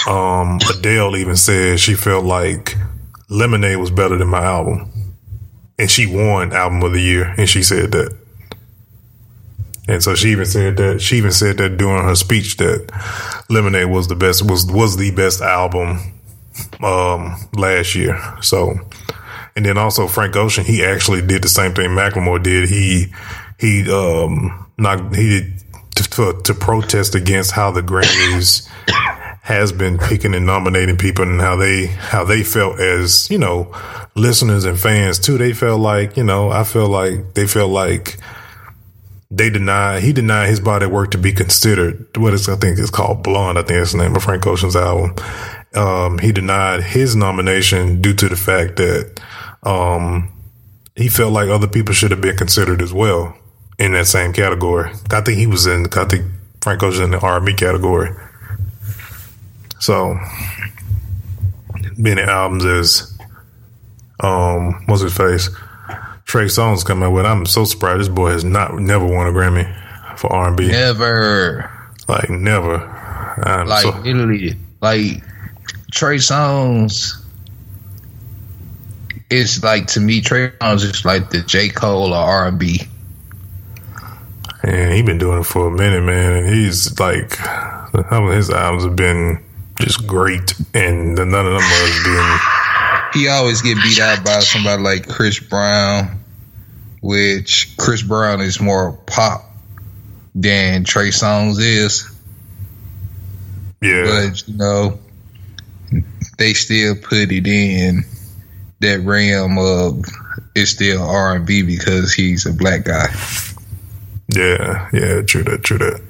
[0.07, 2.77] um, Adele even said she felt like
[3.29, 4.91] Lemonade was better than my album,
[5.79, 8.17] and she won album of the year, and she said that.
[9.89, 12.91] And so she even said that she even said that during her speech that
[13.49, 16.01] Lemonade was the best was was the best album
[16.83, 18.21] um, last year.
[18.43, 18.75] So,
[19.55, 22.69] and then also Frank Ocean, he actually did the same thing Macklemore did.
[22.69, 23.12] He
[23.61, 25.62] he um not he did
[25.97, 28.69] to, to, to protest against how the Grammys
[29.47, 33.73] has been picking and nominating people and how they how they felt as you know
[34.17, 35.39] listeners and fans too.
[35.39, 38.19] They felt like you know I feel like they felt like
[39.31, 42.91] they denied he denied his body work to be considered what is I think it's
[42.91, 43.57] called Blonde.
[43.57, 45.15] I think that's the name of Frank Ocean's album.
[45.77, 49.21] Um, he denied his nomination due to the fact that
[49.63, 50.33] um,
[50.97, 53.37] he felt like other people should have been considered as well
[53.79, 54.91] in that same category.
[55.13, 55.87] I think he was in.
[55.93, 56.27] I think
[56.63, 58.11] Frank Ocean in the R&B category.
[59.79, 60.19] So
[61.97, 63.19] many albums as
[64.21, 65.49] um, what's his face?
[66.25, 67.25] Trey Songz coming with.
[67.27, 69.67] I'm so surprised this boy has not never won a Grammy
[70.19, 70.69] for R and B.
[70.69, 71.71] Never.
[72.09, 72.77] Like never.
[73.45, 75.23] I'm like so, literally, like
[75.93, 77.12] Trey Songz.
[79.29, 82.81] It's like to me, Trey Songz is like the J Cole or R and B.
[84.62, 86.33] and he been doing it for a minute, man.
[86.33, 89.45] And he's like, his albums have been
[89.79, 93.21] just great, and none of them has been.
[93.21, 96.21] He always get beat out by somebody like Chris Brown,
[97.01, 99.51] which Chris Brown is more pop
[100.35, 102.12] than Trey Songz is.
[103.81, 104.99] Yeah, but you know,
[106.39, 108.05] they still put it in
[108.81, 110.05] that realm of
[110.55, 113.07] it's still R and B because he's a black guy.
[114.35, 116.03] Yeah, yeah, true that, true that.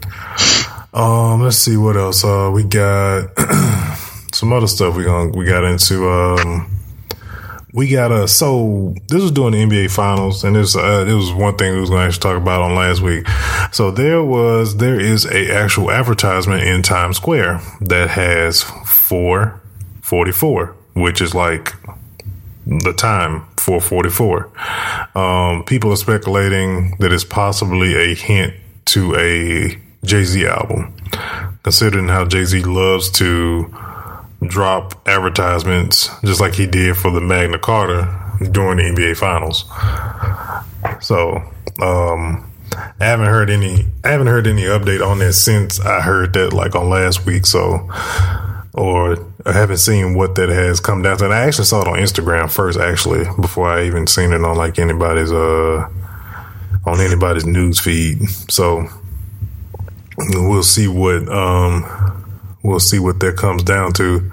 [0.97, 2.25] Um, let's see what else.
[2.25, 3.29] Uh, we got
[4.33, 6.09] some other stuff we gonna we got into.
[6.09, 6.71] Um,
[7.75, 11.35] we got a so this was doing the NBA finals, and this uh, this was
[11.35, 13.29] one thing we was going to talk about on last week.
[13.73, 19.61] So there was there is a actual advertisement in Times Square that has four
[20.01, 21.75] forty four, which is like
[22.67, 24.51] the time for 44.
[25.15, 28.55] Um, people are speculating that it's possibly a hint
[28.87, 30.95] to a Jay Z album,
[31.63, 33.75] considering how Jay Z loves to
[34.47, 39.65] drop advertisements just like he did for the Magna Carta during the NBA Finals.
[41.05, 41.43] So,
[41.83, 42.53] um,
[43.01, 43.87] I haven't heard any.
[44.05, 47.47] I haven't heard any update on that since I heard that like on last week.
[47.47, 47.89] So,
[48.75, 51.25] or I haven't seen what that has come down to.
[51.25, 54.57] And I actually saw it on Instagram first, actually, before I even seen it on
[54.57, 55.89] like anybody's uh
[56.85, 58.29] on anybody's news feed.
[58.49, 58.89] So
[60.19, 61.85] we'll see what um
[62.63, 64.31] we'll see what that comes down to.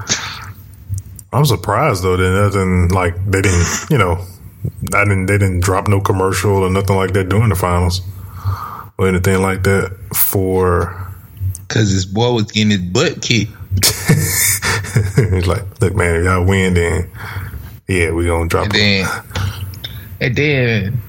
[1.31, 4.25] I'm surprised though that nothing like they didn't you know
[4.93, 8.01] I didn't they didn't drop no commercial or nothing like that during the finals
[8.97, 11.03] or anything like that for
[11.67, 13.51] because his boy was getting his butt kicked.
[15.15, 17.09] He's like, look, man, if y'all win, then
[17.87, 18.65] yeah, we gonna drop.
[18.65, 19.07] And then,
[20.21, 21.01] and then,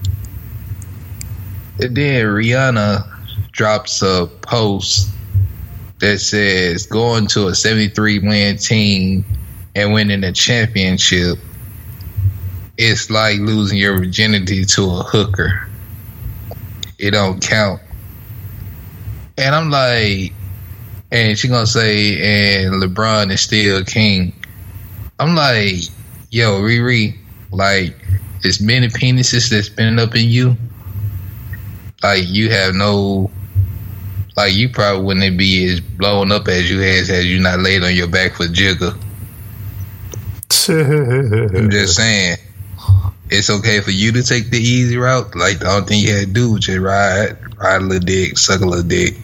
[1.80, 3.13] and then Rihanna
[3.54, 5.08] drops a post
[6.00, 9.24] that says going to a 73 win team
[9.76, 11.38] and winning a championship.
[12.76, 15.68] It's like losing your virginity to a hooker.
[16.98, 17.80] It don't count.
[19.38, 20.32] And I'm like,
[21.12, 24.32] and she gonna say, and LeBron is still king.
[25.20, 25.76] I'm like,
[26.30, 27.16] yo, Riri,
[27.52, 27.96] like,
[28.44, 30.56] as many penises that's been up in you,
[32.02, 33.30] like, you have no,
[34.36, 37.82] like, you probably wouldn't be as blown up as you has as you not laid
[37.84, 38.96] on your back for Jigga.
[40.68, 42.36] I'm just saying,
[43.30, 45.34] it's okay for you to take the easy route.
[45.34, 48.38] Like, the only thing you had to do was just ride, ride a little dick,
[48.38, 49.16] suck a little dick.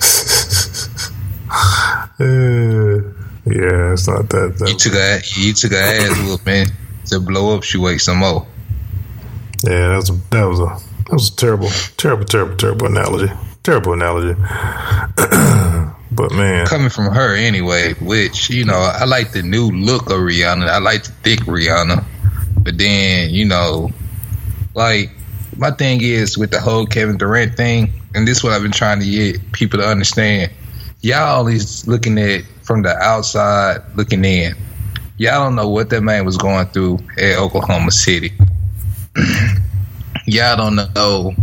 [2.18, 3.12] Uh,
[3.44, 4.56] yeah, it's not that.
[4.58, 6.66] that You took a you took a ass whoop, man.
[7.06, 8.46] To blow up, she wait some more.
[9.62, 10.64] yeah, that was a, that was a
[11.04, 13.32] that was a terrible, terrible, terrible, terrible analogy.
[13.66, 14.40] Terrible analogy.
[16.12, 20.18] but man, Coming from her anyway, which you know, I like the new look of
[20.18, 20.68] Rihanna.
[20.68, 22.04] I like the thick Rihanna,
[22.62, 23.90] but then you know,
[24.74, 25.10] like
[25.56, 28.70] my thing is with the whole Kevin Durant thing, and this is what I've been
[28.70, 30.52] trying to get people to understand.
[31.00, 34.54] Y'all always looking at from the outside looking in.
[35.16, 38.32] Y'all don't know what that man was going through at Oklahoma City.
[40.28, 41.34] Y'all don't know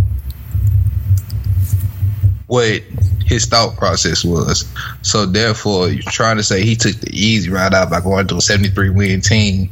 [2.54, 2.84] what
[3.26, 4.72] his thought process was.
[5.02, 8.36] So therefore, you're trying to say he took the easy ride out by going to
[8.36, 9.72] a 73 win team.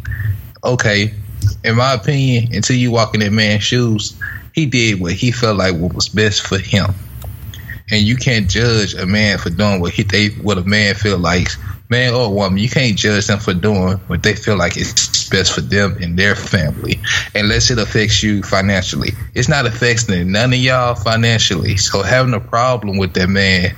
[0.63, 1.13] Okay,
[1.63, 4.19] in my opinion, until you walk in that man's shoes,
[4.53, 6.87] he did what he felt like what was best for him.
[7.91, 11.17] And you can't judge a man for doing what he they what a man feel
[11.17, 11.49] like,
[11.89, 12.58] man or woman.
[12.58, 14.93] You can't judge them for doing what they feel like is
[15.30, 16.99] best for them and their family,
[17.36, 19.12] unless it affects you financially.
[19.36, 21.77] It's not affecting none of y'all financially.
[21.77, 23.75] So having a problem with that man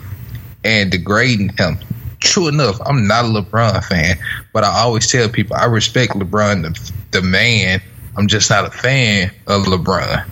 [0.63, 1.77] and degrading him.
[2.19, 4.17] True enough, I'm not a LeBron fan,
[4.53, 7.81] but I always tell people I respect LeBron the, the man.
[8.15, 10.25] I'm just not a fan of LeBron.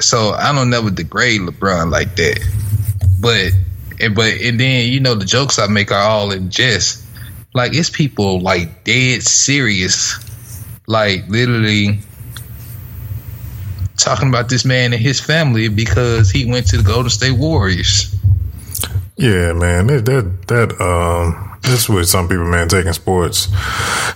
[0.00, 2.40] So I don't never degrade LeBron like that.
[3.20, 3.52] But
[4.00, 7.04] and but and then you know the jokes I make are all in jest.
[7.54, 10.18] Like it's people like dead serious,
[10.86, 12.00] like literally
[13.96, 18.14] talking about this man and his family because he went to the Golden State Warriors.
[19.16, 23.48] Yeah, man, that that, that um this with some people, man, taking sports,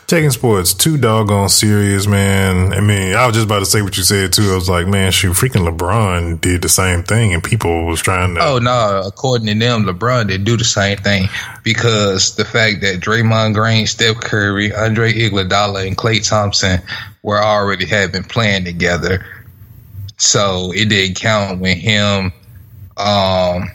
[0.07, 2.73] taking sports too doggone serious, man.
[2.73, 4.51] I mean, I was just about to say what you said too.
[4.51, 8.35] I was like, man, shoot, freaking LeBron did the same thing, and people was trying
[8.35, 8.41] to.
[8.41, 11.29] Oh no, according to them, LeBron did do the same thing
[11.63, 16.81] because the fact that Draymond Green, Steph Curry, Andre Iguodala, and Klay Thompson
[17.23, 19.25] were already had been playing together,
[20.19, 22.33] so it didn't count when him,
[22.97, 23.71] um,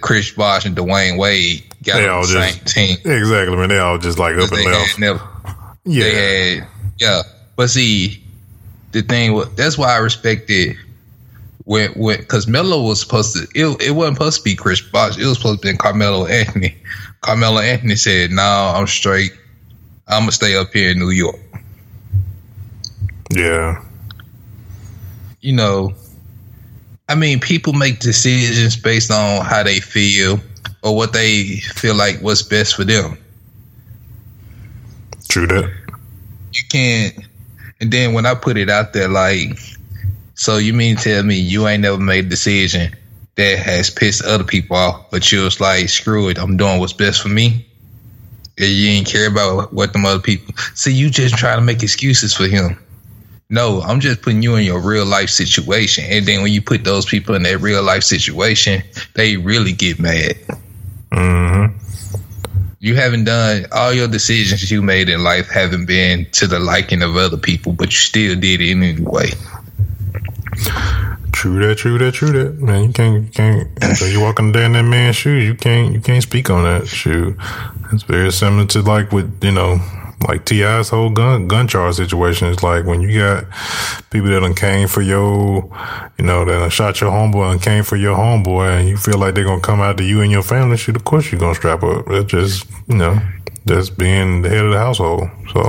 [0.00, 2.98] Chris Bosh and Dwyane Wade got They all the just- same team.
[3.04, 3.68] Exactly, man.
[3.68, 4.98] They all just like up and left.
[4.98, 5.20] never,
[5.84, 6.66] Yeah, they had,
[6.98, 7.22] yeah.
[7.56, 8.22] But see,
[8.92, 10.76] the thing was that's why I respected
[11.64, 15.18] when when because Melo was supposed to it, it wasn't supposed to be Chris Bosh.
[15.18, 16.76] It was supposed to be Carmelo Anthony.
[17.20, 18.42] Carmelo Anthony said, "No,
[18.74, 19.32] I'm straight.
[20.08, 21.36] I'm gonna stay up here in New York."
[23.32, 23.80] yeah,
[25.40, 25.94] You know,
[27.08, 30.40] I mean, people make decisions based on how they feel
[30.82, 33.18] or what they feel like what's best for them.
[35.28, 35.70] true that.
[36.52, 37.18] you can't.
[37.80, 39.58] And then when I put it out there, like,
[40.34, 42.94] so you mean tell me you ain't never made a decision
[43.36, 46.92] that has pissed other people off, but you was like, screw it, I'm doing what's
[46.92, 47.66] best for me.
[48.58, 50.54] And you ain't care about what them other people.
[50.74, 52.78] See, you just trying to make excuses for him.
[53.48, 56.04] No, I'm just putting you in your real life situation.
[56.08, 58.82] And then when you put those people in that real life situation,
[59.14, 60.34] they really get mad.
[61.12, 61.66] Hmm
[62.78, 67.02] You haven't done all your decisions you made in life haven't been to the liking
[67.02, 69.30] of other people, but you still did it anyway.
[71.40, 71.78] True that.
[71.78, 72.12] True that.
[72.12, 72.60] True that.
[72.60, 73.24] Man, you can't.
[73.24, 73.96] You can't.
[73.96, 75.42] So you walking down that man's shoes.
[75.42, 75.94] You can't.
[75.94, 76.86] You can't speak on that.
[76.86, 77.34] Shoe.
[77.90, 79.80] It's very similar to like with you know.
[80.28, 83.46] Like T.I's whole gun gun charge situation is like when you got
[84.10, 85.64] people that done came for your,
[86.18, 89.16] you know, that done shot your homeboy and came for your homeboy, and you feel
[89.16, 90.76] like they're gonna come after you and your family.
[90.76, 92.04] Shoot, of course you're gonna strap up.
[92.08, 93.18] It's just you know,
[93.66, 95.30] just being the head of the household.
[95.54, 95.62] So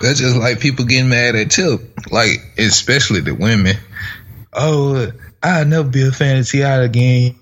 [0.00, 3.76] That's just like people getting mad at Tip, like especially the women.
[4.52, 5.10] Oh, uh,
[5.42, 7.34] I'll never be a fan of T.I again.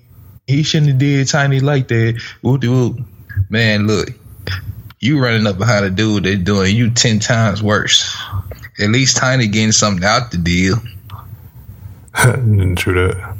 [0.47, 2.21] He shouldn't have did Tiny like that.
[2.41, 2.99] Whoop de whoop.
[3.49, 4.09] Man, look,
[4.99, 8.15] you running up behind a dude that's doing you ten times worse.
[8.79, 10.77] At least Tiny getting something out the deal.
[12.75, 13.37] True that.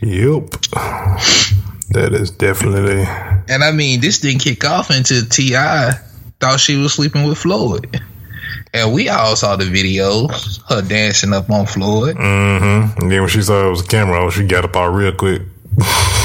[0.00, 0.50] Yep.
[1.90, 3.04] That is definitely.
[3.48, 5.92] And I mean, this didn't kick off until T.I
[6.40, 8.00] thought she was sleeping with Floyd.
[8.72, 10.28] And we all saw the video,
[10.68, 12.16] her dancing up on Floyd.
[12.16, 13.00] Mm-hmm.
[13.00, 15.42] And then when she saw it was a camera, she got up out real quick.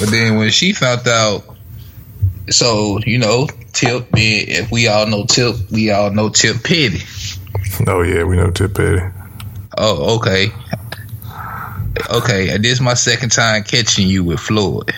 [0.00, 1.44] But then when she found out,
[2.48, 4.08] so you know, Tip.
[4.14, 7.00] If we all know Tip, we all know Tip Petty.
[7.86, 9.02] Oh yeah, we know Tip Petty.
[9.76, 10.48] Oh, okay,
[12.10, 12.56] okay.
[12.56, 14.90] This is my second time catching you with Floyd.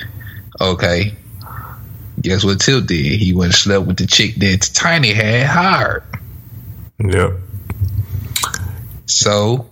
[0.60, 1.14] Okay.
[2.20, 3.20] Guess what Tip did?
[3.20, 6.04] He went and slept with the chick that Tiny had hired.
[7.08, 7.32] Yep.
[9.06, 9.68] So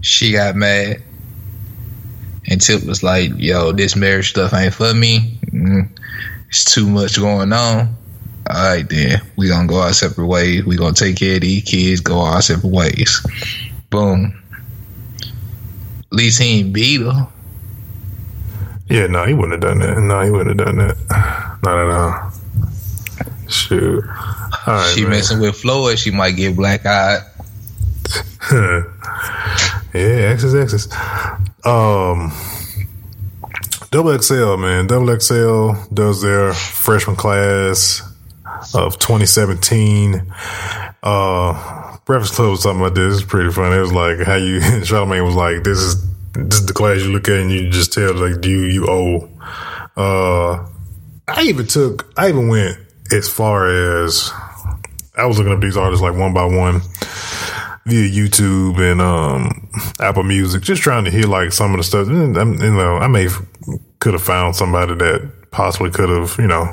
[0.00, 1.02] she got mad.
[2.48, 5.38] And Tip was like, yo, this marriage stuff ain't for me.
[5.46, 5.88] Mm,
[6.48, 7.96] it's too much going on.
[8.48, 9.20] All right, then.
[9.36, 10.64] We gonna go our separate ways.
[10.64, 13.26] We gonna take care of these kids, go our separate ways.
[13.90, 14.40] Boom.
[15.18, 17.28] At least he ain't beat her.
[18.88, 20.00] Yeah, no, he wouldn't have done that.
[20.00, 21.58] No, he wouldn't have done that.
[21.64, 22.32] Not at all.
[23.48, 24.04] Shoot.
[24.04, 25.10] All right, she man.
[25.10, 27.20] messing with Floyd, she might get black eyed.
[29.94, 30.92] yeah, X's X's.
[31.64, 32.32] Um,
[33.90, 34.86] Double XL, man.
[34.86, 38.02] Double XL does their freshman class
[38.74, 40.32] of 2017.
[41.02, 43.20] Uh, Breakfast Club was talking about this.
[43.20, 43.76] It's pretty funny.
[43.76, 47.12] It was like how you, Charlamagne was like, this is this is the class you
[47.12, 49.28] look at and you just tell like do you you owe.
[49.96, 50.68] Uh,
[51.26, 52.78] I even took, I even went
[53.12, 54.30] as far as
[55.16, 56.80] I was looking up these artists like one by one
[57.86, 59.68] via YouTube and um,
[60.00, 62.08] Apple Music, just trying to hear like some of the stuff.
[62.08, 63.28] And, um, you know, I may
[64.00, 66.66] could have found somebody that possibly could have, you know,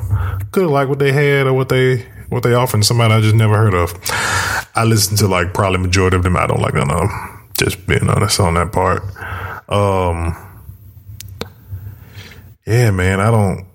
[0.51, 2.84] could have liked what they had or what they what they offered.
[2.84, 3.93] Somebody I just never heard of.
[4.75, 6.36] I listened to like probably majority of them.
[6.36, 7.49] I don't like none of them.
[7.57, 9.03] Just being honest on that part.
[9.69, 10.36] Um,
[12.65, 13.65] yeah, man, I don't.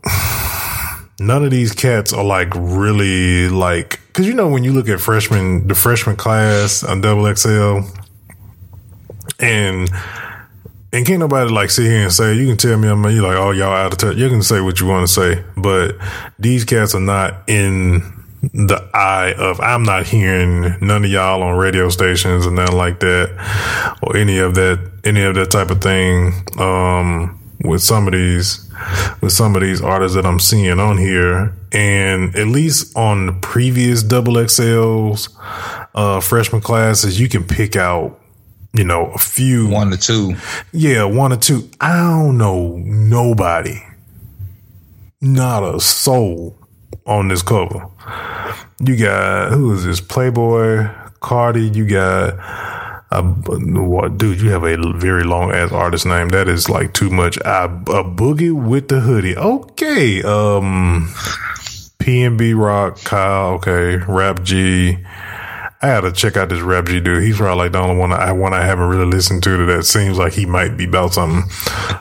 [1.21, 5.01] None of these cats are like really like because you know when you look at
[5.01, 7.81] freshman the freshman class on double XL
[9.41, 9.89] and
[10.93, 13.37] and can't nobody like sit here and say you can tell me I'm you like
[13.37, 14.17] oh y'all out of touch.
[14.17, 15.97] You can say what you want to say but
[16.39, 21.57] these cats are not in the eye of I'm not hearing none of y'all on
[21.57, 25.81] radio stations and nothing like that or any of that any of that type of
[25.81, 28.68] thing um with some of these
[29.21, 33.33] with some of these artists that I'm seeing on here and at least on the
[33.33, 35.29] previous double XLs
[35.95, 38.19] uh freshman classes you can pick out
[38.73, 40.37] you know a few One to two.
[40.73, 41.69] yeah, one or two.
[41.81, 43.83] I don't know nobody,
[45.21, 46.57] not a soul
[47.07, 47.89] on this cover.
[48.81, 50.01] You got who is this?
[50.01, 51.75] Playboi, Carti.
[51.75, 52.35] You got
[53.11, 54.41] what, dude?
[54.41, 56.29] You have a very long ass artist name.
[56.29, 57.39] That is like too much.
[57.39, 59.37] A, a boogie with the hoodie.
[59.37, 60.23] Okay.
[60.23, 61.09] Um,
[61.99, 63.55] PNB Rock, Kyle.
[63.55, 64.99] Okay, Kap G.
[65.81, 67.23] I to check out this Kap G dude.
[67.23, 70.19] He's probably like the only one I one I haven't really listened to that seems
[70.19, 71.51] like he might be about something.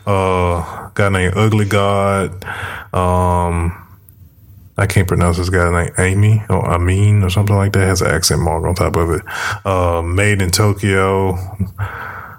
[0.05, 2.43] Uh, guy named Ugly God.
[2.93, 3.86] Um,
[4.77, 7.87] I can't pronounce this guy named Amy or Amin or something like that.
[7.87, 9.21] Has an accent mark on top of it.
[9.65, 11.35] Uh, Made in Tokyo.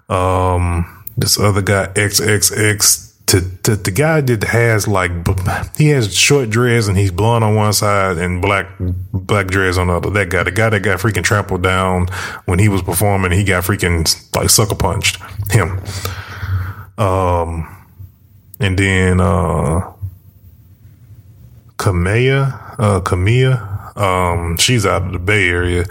[0.08, 3.06] Um, this other guy XXX.
[3.28, 5.10] To, to the guy that has like
[5.76, 8.66] he has short dreads and he's blonde on one side and black
[9.12, 10.08] black dreads on the other.
[10.08, 12.06] That guy, the guy that got freaking trampled down
[12.46, 15.18] when he was performing, he got freaking like sucker punched.
[15.50, 15.78] Him.
[16.96, 17.68] Um,
[18.60, 19.92] and then uh,
[21.78, 23.76] Kamea, uh, Kamia.
[23.96, 25.84] Um, she's out of the Bay Area.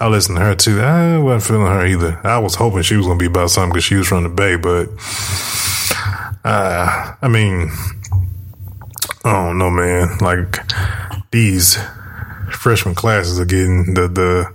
[0.00, 0.80] I listened to her too.
[0.80, 2.20] I wasn't feeling her either.
[2.24, 4.56] I was hoping she was gonna be about something because she was from the Bay,
[4.56, 4.88] but
[6.44, 7.70] uh, I mean,
[9.24, 10.18] I don't know, man.
[10.20, 10.58] Like
[11.30, 11.76] these
[12.50, 14.52] freshman classes are getting the the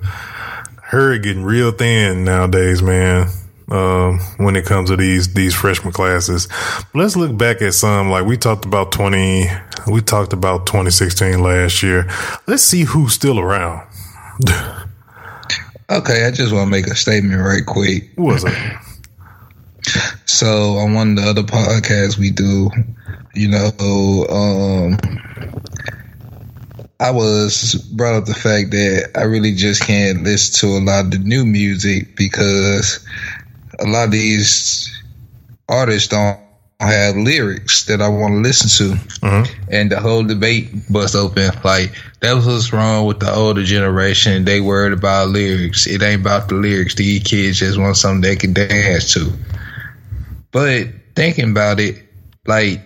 [0.82, 3.28] herd getting real thin nowadays, man.
[3.68, 8.12] Um, when it comes to these these freshman classes, but let's look back at some
[8.12, 9.50] like we talked about twenty.
[9.88, 12.08] We talked about 2016 last year.
[12.48, 13.88] Let's see who's still around.
[15.88, 18.10] Okay, I just want to make a statement right quick.
[18.16, 18.58] Who was it?
[20.26, 22.72] So on one of the other podcasts we do,
[23.36, 24.98] you know, um,
[27.00, 31.06] I was brought up the fact that I really just can't listen to a lot
[31.06, 33.06] of the new music because
[33.80, 34.92] a lot of these
[35.70, 36.40] artists don't
[36.80, 38.96] have lyrics that I want to listen to,
[39.26, 39.72] Mm-hmm.
[39.72, 41.50] and the whole debate bust open.
[41.64, 44.46] Like that was what's wrong with the older generation.
[44.46, 45.88] They worried about lyrics.
[45.88, 46.96] It ain't about the lyrics.
[46.96, 49.32] These kids just want something they can dance to.
[50.52, 52.04] But thinking about it,
[52.46, 52.82] like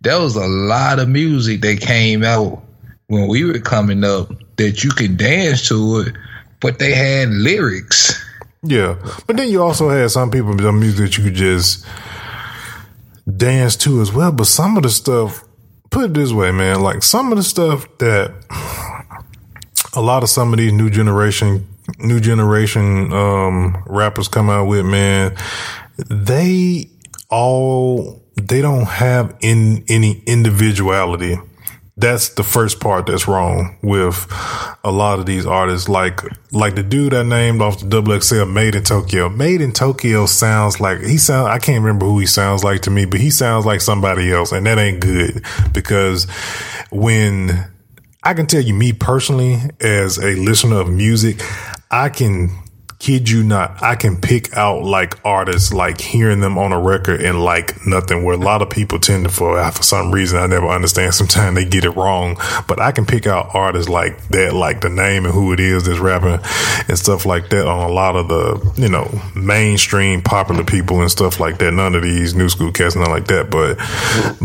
[0.00, 2.62] there was a lot of music that came out
[3.06, 6.14] when we were coming up that you could dance to it,
[6.60, 8.19] but they had lyrics.
[8.62, 8.96] Yeah,
[9.26, 11.86] but then you also had some people some music that you could just
[13.36, 14.32] dance to as well.
[14.32, 15.44] But some of the stuff,
[15.90, 18.34] put it this way, man, like some of the stuff that
[19.94, 21.66] a lot of some of these new generation,
[21.98, 25.34] new generation um, rappers come out with, man,
[26.08, 26.90] they
[27.30, 31.38] all they don't have in any individuality
[32.00, 34.26] that's the first part that's wrong with
[34.82, 35.88] a lot of these artists.
[35.88, 36.20] Like,
[36.52, 39.28] like the dude I named off the double XL Made in Tokyo.
[39.28, 41.48] Made in Tokyo sounds like he sound.
[41.48, 44.52] I can't remember who he sounds like to me, but he sounds like somebody else,
[44.52, 46.24] and that ain't good because
[46.90, 47.50] when
[48.22, 51.40] I can tell you, me personally, as a listener of music,
[51.90, 52.50] I can
[53.00, 57.22] kid you not, I can pick out like artists, like hearing them on a record
[57.22, 58.22] and like nothing.
[58.22, 61.14] Where a lot of people tend to, for for some reason, I never understand.
[61.20, 62.36] Sometimes they get it wrong,
[62.68, 65.86] but I can pick out artists like that, like the name and who it is
[65.86, 66.38] that's rapping
[66.88, 71.10] and stuff like that on a lot of the you know mainstream popular people and
[71.10, 71.72] stuff like that.
[71.72, 73.50] None of these new school cats, nothing like that.
[73.50, 73.78] But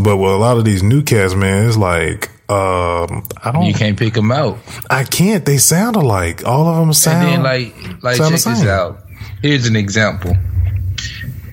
[0.02, 2.30] but with a lot of these new cats, man, it's like.
[2.48, 3.66] Um, I don't.
[3.66, 4.58] You can't pick them out.
[4.88, 5.44] I can't.
[5.44, 6.46] They sound alike.
[6.46, 7.26] All of them sound.
[7.26, 9.00] And then like like check this out.
[9.42, 10.36] Here's an example.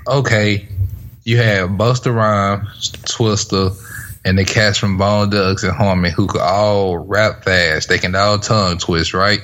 [0.07, 0.67] okay,
[1.23, 3.75] you have Busta Rhymes, Twista,
[4.23, 7.89] and the cats from Bone Thugs and Harmony who could all rap fast.
[7.89, 9.39] They can all tongue twist, right?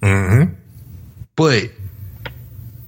[0.00, 0.52] Mm-hmm.
[1.36, 1.70] But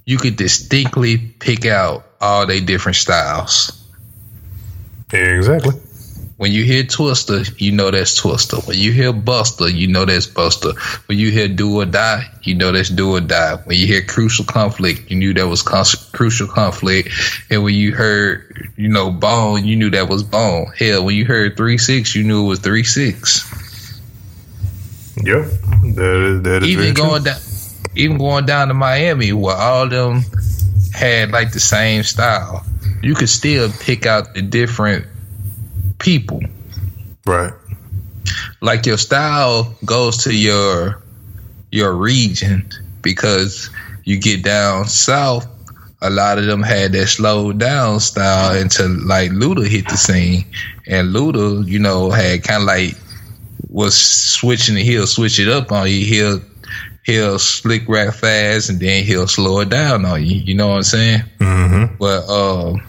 [0.05, 3.83] you could distinctly pick out all they different styles.
[5.11, 5.73] Exactly.
[6.37, 8.65] When you hear Twista, you know that's Twista.
[8.67, 10.77] When you hear Busta, you know that's Busta.
[11.07, 13.55] When you hear Do or Die, you know that's Do or Die.
[13.65, 17.09] When you hear Crucial Conflict, you knew that was cons- Crucial Conflict.
[17.49, 20.67] And when you heard, you know, Bone, you knew that was Bone.
[20.77, 23.43] Hell, when you heard Three Six, you knew it was Three Six.
[25.23, 25.45] Yep.
[25.95, 27.03] That is that is Even true.
[27.03, 27.39] going down,
[27.95, 30.21] even going down to Miami, where all of them
[30.93, 32.63] had like the same style,
[33.01, 35.07] you could still pick out the different
[36.07, 36.41] people.
[37.25, 37.51] Right.
[38.61, 41.01] like your style goes to your
[41.71, 42.67] your region
[43.01, 43.69] because
[44.05, 45.45] you get down south
[46.01, 50.45] a lot of them had that slow down style until like Luda hit the scene
[50.87, 52.95] and Luda you know had kind of like
[53.69, 56.39] was switching he'll switch it up on you he'll
[57.03, 60.77] he'll slick rap fast and then he'll slow it down on you you know what
[60.77, 61.95] I'm saying Mm-hmm.
[61.99, 62.81] but um,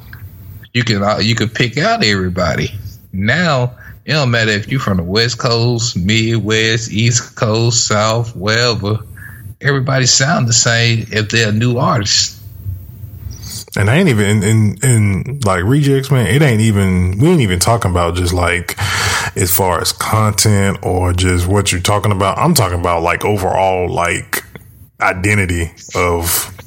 [0.73, 2.71] you can uh, you can pick out everybody.
[3.13, 3.77] Now
[4.09, 9.01] it don't matter if you're from the West Coast, Midwest, East Coast, South, wherever.
[9.61, 12.41] Everybody sound the same if they're a new artist.
[13.77, 16.27] And I ain't even in, in in like rejects, man.
[16.27, 18.79] It ain't even we ain't even talking about just like
[19.37, 22.39] as far as content or just what you're talking about.
[22.39, 24.43] I'm talking about like overall like
[25.01, 26.58] identity of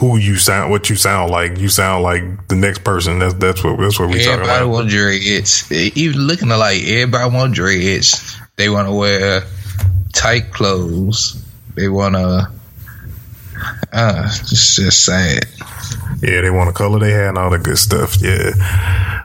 [0.00, 1.58] who you sound, what you sound like.
[1.58, 3.18] You sound like the next person.
[3.18, 4.62] That's that's what that's what we talking about.
[4.62, 5.70] Everybody want dreads.
[5.70, 8.40] Even looking like everybody want dreads.
[8.56, 9.42] They want to wear
[10.14, 11.44] tight clothes.
[11.74, 12.50] They want to.
[13.92, 15.44] Uh, it's just sad.
[16.22, 18.16] Yeah, they want to color their hair and all that good stuff.
[18.22, 18.52] Yeah.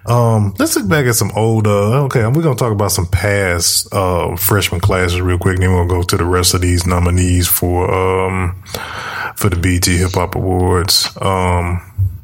[0.05, 1.67] Um, let's look back at some old.
[1.67, 5.59] Uh, okay, we're gonna talk about some past uh, freshman classes real quick.
[5.59, 8.61] Then we'll go to the rest of these nominees for um
[9.35, 11.15] for the BET Hip Hop Awards.
[11.21, 11.81] Um,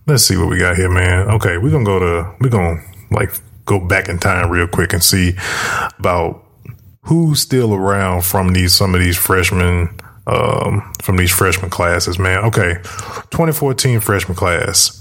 [0.08, 1.30] let's see what we got here, man.
[1.32, 2.82] Okay, we're gonna go to we're gonna
[3.12, 3.32] like
[3.66, 5.34] go back in time real quick and see
[6.00, 6.44] about
[7.04, 9.90] who's still around from these some of these freshmen
[10.28, 12.46] um, from these freshman classes, man.
[12.46, 12.76] Okay,
[13.32, 14.98] 2014 freshman class.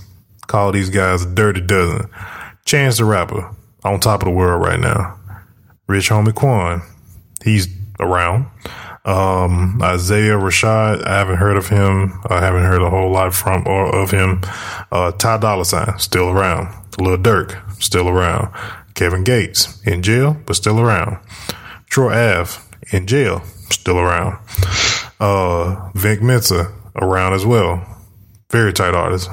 [0.47, 2.11] Call these guys a dirty dozen.
[2.65, 3.55] Chance the Rapper
[3.85, 5.19] on top of the world right now.
[5.87, 6.83] Rich Homie Quan,
[7.45, 8.47] he's around.
[9.05, 12.21] Um, Isaiah Rashad, I haven't heard of him.
[12.29, 14.43] I haven't heard a whole lot from or of him.
[14.93, 16.69] Uh, Ty Dolla Sign, still around.
[16.99, 18.53] Lil Durk, still around.
[18.95, 21.19] Kevin Gates, in jail, but still around.
[21.89, 22.61] Troy Ave,
[22.93, 24.39] in jail, still around.
[25.19, 27.85] Uh, Vic Mensa, around as well.
[28.51, 29.31] Very tight artist.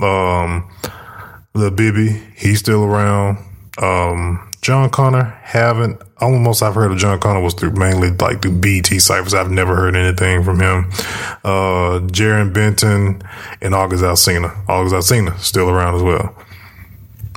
[0.00, 0.70] Um,
[1.54, 3.38] Lil Bibby, he's still around.
[3.78, 8.58] Um, Jon Connor, haven't almost I've heard of Jon Connor was through mainly like through
[8.58, 9.34] BET ciphers.
[9.34, 10.90] I've never heard anything from him.
[11.44, 13.22] Uh, Jarren Benton
[13.62, 14.68] and August Alsina.
[14.68, 16.36] August Alsina still around as well.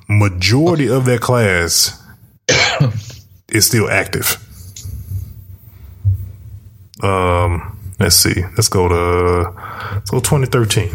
[0.10, 2.02] Majority of that class
[3.50, 4.38] is still active.
[7.04, 8.44] Um, let's see.
[8.56, 9.52] Let's go to
[9.94, 10.90] let's go 2013.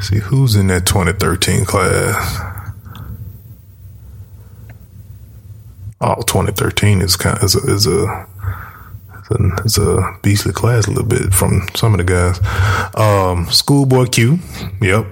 [0.00, 2.53] See who's in that 2013 class.
[6.06, 8.26] Oh, 2013 is kind of, is a, is a
[9.78, 12.38] a beastly class a little bit from some of the guys.
[12.94, 14.38] Um, Schoolboy Q,
[14.82, 15.06] yep,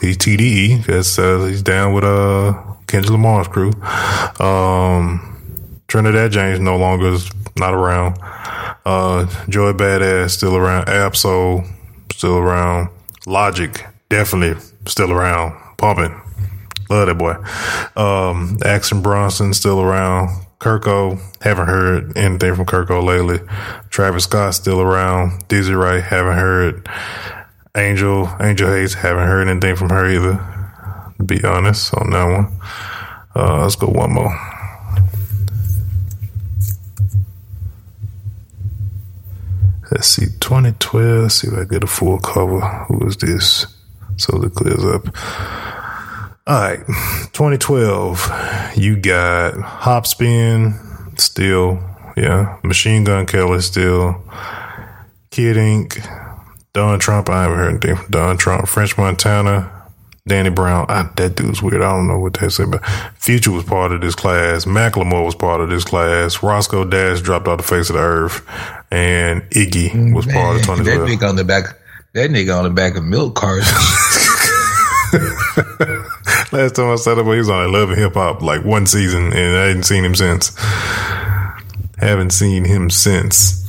[0.00, 0.86] he's TDE.
[0.86, 2.54] That's uh, he's down with uh
[2.86, 3.72] Kendrick Lamar's crew.
[4.40, 5.20] Um,
[5.86, 8.18] Trinidad James no longer is not around.
[8.86, 10.88] Uh, Joey Badass still around.
[10.88, 11.64] Ab-Soul
[12.10, 12.88] still around.
[13.26, 15.58] Logic definitely still around.
[15.76, 16.21] Pumping.
[16.92, 17.36] Love that boy.
[17.96, 20.28] Um, Action Bronson still around.
[20.58, 23.40] Kirko, haven't heard anything from Kirko lately.
[23.88, 25.48] Travis Scott still around.
[25.48, 26.86] Dizzy Wright, haven't heard.
[27.74, 30.34] Angel, Angel Haze, haven't heard anything from her either.
[31.16, 32.60] To be honest on that one.
[33.34, 34.38] Uh, let's go one more.
[39.90, 41.22] Let's see, 2012.
[41.22, 42.60] Let's see if I get a full cover.
[42.60, 43.66] Who is this?
[44.18, 45.06] So it clears up.
[46.44, 46.78] All right,
[47.32, 48.76] 2012.
[48.76, 51.78] You got Hopsin still,
[52.16, 52.58] yeah.
[52.64, 54.22] Machine Gun Kelly still.
[55.30, 55.98] Kid Ink.
[56.72, 57.28] Don Trip.
[57.28, 58.66] I haven't heard anything from Don Trip.
[58.66, 59.70] French Montana.
[60.26, 60.86] Danny Brown.
[60.88, 61.82] I, that dude's weird.
[61.82, 62.84] I don't know what they said, but
[63.16, 64.64] Future was part of this class.
[64.64, 66.42] Macklemore was part of this class.
[66.42, 68.44] Roscoe Dash dropped off the face of the earth,
[68.90, 70.84] and Iggy was part of 2012.
[70.84, 71.78] that big on the back.
[72.14, 73.68] That nigga on the back of milk cartons.
[76.52, 79.32] Last time I saw him, he was on Love and Hip Hop like one season,
[79.32, 80.56] and I hadn't seen him since.
[81.98, 83.64] Haven't seen him since.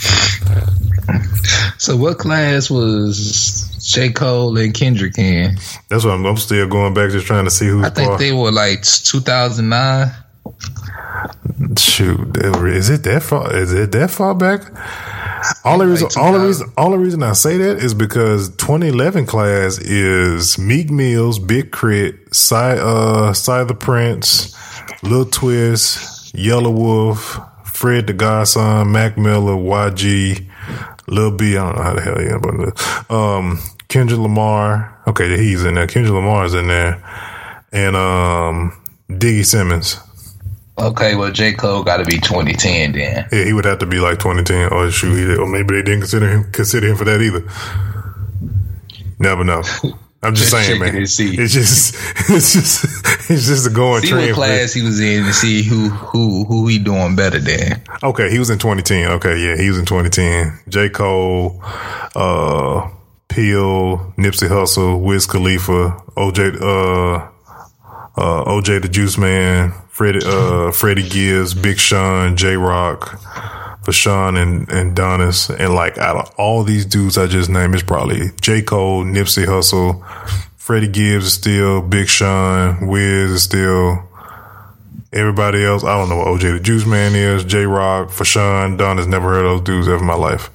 [1.77, 4.11] so, what class was J.
[4.11, 5.57] Cole and Kendrick in?
[5.89, 7.85] That's what I'm, I'm still going back, just trying to see who's.
[7.85, 10.11] I think they were like 2009.
[11.77, 13.55] Shoot, is it that far?
[13.55, 14.61] Is it that far back?
[15.63, 19.25] All the reason, all the reason, all the reason I say that is because 2011
[19.25, 24.55] class is Meek Mills, Big K.R.I.T., Cy, uh, Cy the Prince,
[25.03, 30.49] Lil Twist, Yelawolf, Fred the Godson, Mac Miller, YG,
[31.07, 31.57] Lil B.
[31.57, 33.11] I don't know how the hell you know about this.
[33.11, 33.59] Um,
[33.89, 35.01] Kendrick Lamar.
[35.07, 35.87] Okay, he's in there.
[35.87, 37.03] Kendrick Lamar's in there,
[37.71, 39.99] and um, Diggy Simmons.
[40.77, 41.53] Okay, well, J.
[41.53, 43.27] Cole got to be 2010 then.
[43.31, 44.73] Yeah, he would have to be like 2010.
[44.73, 47.47] Or shoot, he, or maybe they didn't consider him consider him for that either.
[49.19, 49.63] Never know.
[50.23, 50.95] I'm just, just saying, man.
[50.95, 51.33] It's just,
[52.29, 54.27] it's just, it's just a going see trend.
[54.27, 57.83] what class he was in to see who, who, who he doing better than.
[58.01, 59.11] Okay, he was in 2010.
[59.11, 60.61] Okay, yeah, he was in 2010.
[60.69, 60.89] J.
[60.89, 61.59] Cole,
[62.15, 62.89] uh,
[63.27, 67.15] Peel, Nipsey Hussle, Wiz Khalifa, OJ, uh,
[68.15, 73.11] uh, OJ the Juice Man, Freddie, uh, Freddie Gibbs, Big Sean, Jay Rock,
[73.83, 75.55] Fashawn and, and Donnis.
[75.55, 78.63] And like out of all these dudes I just named, it's probably J.
[78.63, 80.03] Cole, Nipsey Hussle,
[80.57, 84.09] Freddie Gibbs is still, Big Sean, Wiz is still,
[85.13, 85.83] everybody else.
[85.83, 89.07] I don't know what OJ the Juice Man is, Jay Rock, Fashawn, Donnis.
[89.07, 90.49] Never heard of those dudes ever in my life.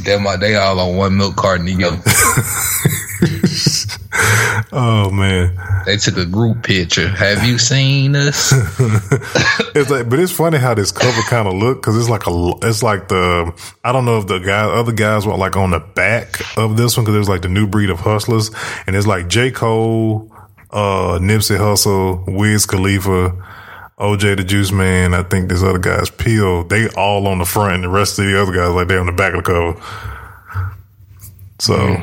[0.00, 2.00] They're my, they all on one milk carton together.
[4.72, 5.56] oh man.
[5.84, 7.08] They took a group picture.
[7.08, 8.52] Have you seen us?
[9.74, 12.52] it's like, but it's funny how this cover kind of look because it's like a,
[12.62, 13.52] it's like the,
[13.84, 16.96] I don't know if the guy, other guys were like on the back of this
[16.96, 18.50] one because there's like the new breed of hustlers,
[18.86, 20.30] and it's like J Cole,
[20.70, 23.42] uh, Nipsey Hussle, Wiz Khalifa.
[23.98, 27.76] OJ the Juice Man, I think this other guy's Peel, they all on the front
[27.76, 30.15] and the rest of the other guys like they on the back of the cover.
[31.58, 31.96] So.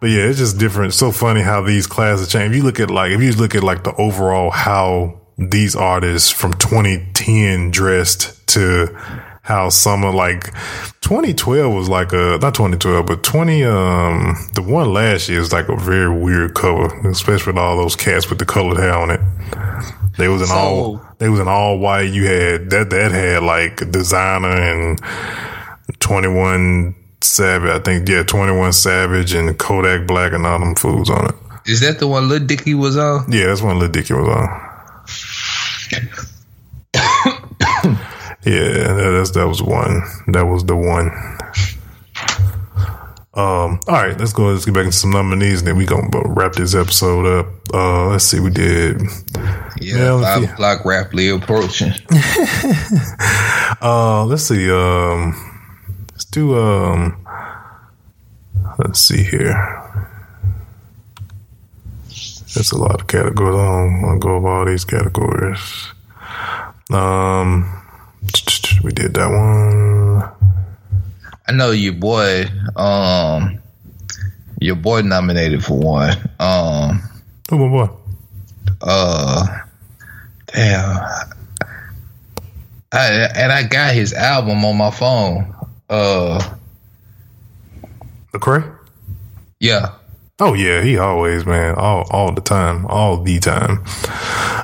[0.00, 0.90] But yeah, it's just different.
[0.90, 2.52] It's so funny how these classes change.
[2.52, 6.30] If you look at like, if you look at like the overall how these artists
[6.30, 8.88] from 2010 dressed to
[9.42, 10.52] how some of like
[11.00, 15.68] 2012 was like a not 2012 but 20 um the one last year is like
[15.68, 19.20] a very weird cover especially with all those cats with the colored hair on it
[20.18, 23.42] they was an so, all they was an all white you had that that had
[23.42, 30.58] like Desiigner and 21 Savage, I think, yeah, 21 Savage and Kodak Black and all
[30.58, 31.34] them fools on it.
[31.66, 33.30] Is that the one Lil Dicky was on?
[33.30, 34.48] Yeah, that's one Lil Dicky was on.
[38.44, 40.02] yeah, that, that's, that was one.
[40.28, 41.10] That was the one.
[43.34, 44.46] Um, all right, let's go.
[44.46, 47.46] Let's get back into some nominees, and then we gonna wrap this episode up.
[47.72, 49.00] Uh, let's see, we did.
[49.80, 51.92] Yeah, five o'clock rapidly approaching.
[53.80, 54.68] uh, let's see.
[54.68, 55.57] Um,
[56.30, 57.26] do um
[58.78, 59.54] let's see here.
[62.54, 63.56] That's a lot of categories.
[63.56, 65.88] I don't want to go over all these categories.
[66.90, 67.82] Um
[68.82, 70.30] we did that one.
[71.46, 72.44] I know your boy,
[72.76, 73.60] um
[74.60, 76.16] your boy nominated for one.
[76.38, 77.02] Um
[77.50, 77.90] Oh my boy.
[78.82, 79.46] Uh
[80.46, 81.28] damn.
[82.90, 85.54] I, and I got his album on my phone.
[85.88, 86.56] Uh,
[88.32, 88.76] Lecrae.
[89.60, 89.94] Yeah.
[90.40, 93.84] Oh yeah, he always man, all all the time, all the time.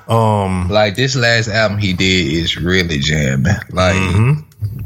[0.06, 3.54] Um, like this last album he did is really jamming.
[3.70, 4.80] Like, mm-hmm.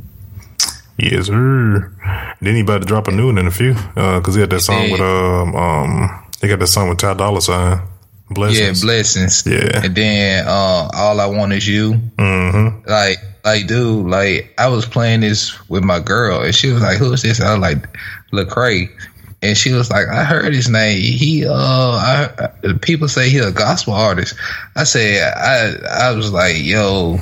[0.96, 1.92] yes, sir.
[2.40, 4.50] Then he about to drop a new one in a few, uh, cause he had
[4.50, 7.82] that song with um um, he got that song with Ty Dolla Sign.
[8.30, 8.82] Blessings.
[8.82, 9.46] Yeah, blessings.
[9.46, 9.84] Yeah.
[9.84, 11.94] And then uh, all I want is you.
[12.16, 12.88] Mm-hmm.
[12.88, 16.98] Like like, dude, like I was playing this with my girl, and she was like,
[16.98, 17.96] "Who's this?" I was like,
[18.32, 18.88] Lecrae,
[19.42, 21.00] and she was like, "I heard his name.
[21.00, 22.50] He, uh, I,
[22.82, 24.34] people say he a gospel artist."
[24.76, 27.18] I said, I, I was like, "Yo."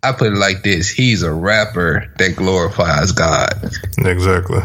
[0.00, 3.52] I put it like this: He's a rapper that glorifies God.
[3.98, 4.60] Exactly.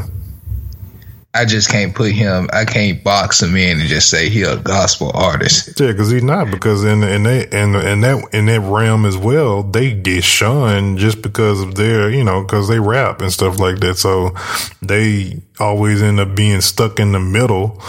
[1.35, 2.47] I just can't put him.
[2.53, 5.79] I can't box him in and just say he a gospel artist.
[5.79, 6.51] Yeah, because he's not.
[6.51, 10.99] Because in in that in, in that in that realm as well, they get shunned
[10.99, 13.97] just because of their you know because they rap and stuff like that.
[13.97, 14.35] So
[14.83, 17.81] they always end up being stuck in the middle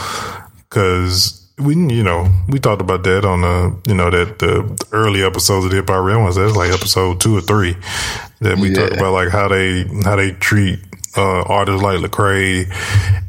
[0.68, 1.40] because.
[1.56, 5.64] We you know we talked about that on the you know that the early episodes
[5.64, 6.34] of the Hip Hop Real ones.
[6.34, 7.76] That's like episode two or three
[8.40, 8.80] that we yeah.
[8.80, 10.80] talked about like how they how they treat
[11.16, 12.68] uh, artists like Lecrae,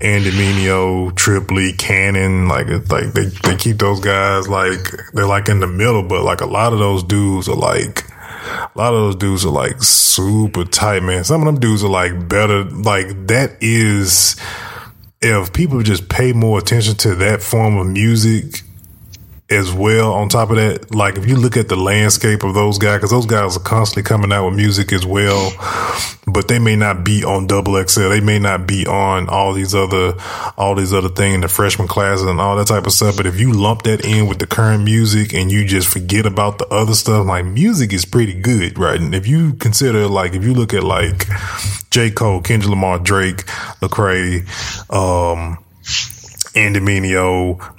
[0.02, 2.48] Andy Mineo, Triply, Canon.
[2.48, 6.42] Like like they they keep those guys like they're like in the middle, but like
[6.42, 8.04] a lot of those dudes are like.
[8.48, 11.24] A lot of those dudes are like super tight, man.
[11.24, 12.64] Some of them dudes are like better.
[12.64, 14.36] Like that is
[15.20, 18.62] if people just pay more attention to that form of music
[19.50, 20.14] as well.
[20.14, 23.12] On top of that like if you look at the landscape of those guys because
[23.12, 25.52] those guys are constantly coming out with music as well
[26.28, 29.76] but they may not be on double xl they may not be on all these
[29.76, 30.14] other
[30.58, 33.18] all these other things the freshman classes and all that type of stuff.
[33.18, 36.58] But if you lump that in with the current music and you just forget about
[36.58, 39.00] the other stuff like music is pretty good right?
[39.00, 41.28] And if you consider like if you look at like
[41.92, 42.10] j.
[42.10, 43.46] Cole kendrick lamar drake
[43.82, 44.42] lecrae
[44.92, 45.60] um
[46.56, 46.80] Andy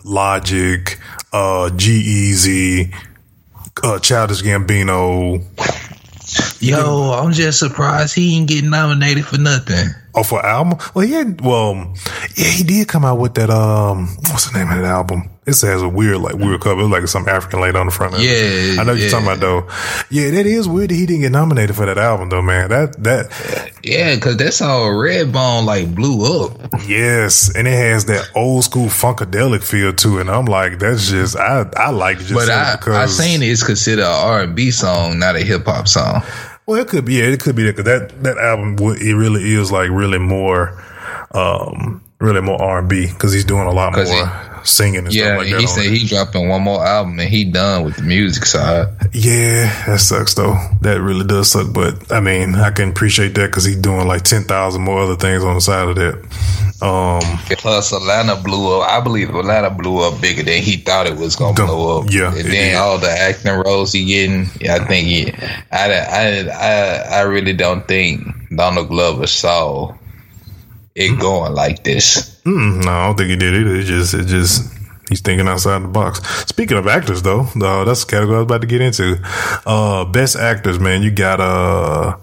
[0.04, 0.98] Logic,
[1.32, 2.94] uh, G-Eazy,
[3.82, 5.42] uh, Childish Gambino.
[6.60, 9.88] Yo, I'm just surprised he didn't get nominated for nothing.
[10.16, 10.78] Oh, for album?
[10.94, 11.92] Well, he had, well,
[12.36, 15.28] yeah, he did come out with that, um, what's the name of that album?
[15.46, 16.80] It has a weird, like, weird cover.
[16.80, 18.24] It's like some African lady on the front of it.
[18.24, 19.68] Yeah, I know what you're talking about, though.
[20.10, 22.70] Yeah, that is weird that he didn't get nominated for that album, though, man.
[22.70, 26.58] That, that, Yeah, because that's how Redbone like blew up.
[26.88, 27.54] yes.
[27.54, 30.22] And it has that old school funkadelic feel to it.
[30.22, 33.62] And I'm like, that's just, I, I like it just But I, I seen it's
[33.62, 36.22] considered an R and B song, not a hip hop song.
[36.66, 37.14] Well, it could be.
[37.14, 40.82] Yeah, it could be that that that album it really is like really more,
[41.30, 45.24] um, really more R and B because he's doing a lot more singing and Yeah,
[45.26, 45.60] stuff like he that.
[45.60, 45.92] on said it.
[45.92, 48.88] he dropping one more album and he done with the music side.
[49.12, 50.56] yeah, that sucks though.
[50.80, 51.72] That really does suck.
[51.72, 55.16] But I mean, I can appreciate that because he's doing like ten thousand more other
[55.16, 56.14] things on the side of that.
[56.82, 57.22] Um,
[57.56, 58.88] Plus, Atlanta blew up.
[58.90, 62.06] I believe Atlanta blew up bigger than he thought it was gonna blow up.
[62.10, 62.74] yeah, and then did.
[62.74, 64.46] all the acting roles he getting.
[64.60, 65.32] Yeah, I think he.
[65.72, 69.94] I, I, I, I really don't think Donald Glover saw
[70.96, 72.40] it going like this.
[72.44, 73.76] Mm, no, I don't think he did either.
[73.76, 74.72] It just, it just,
[75.10, 76.20] he's thinking outside the box.
[76.48, 79.20] Speaking of actors, though, uh, that's the category I was about to get into.
[79.66, 81.02] Uh, best actors, man.
[81.02, 82.16] You got, uh,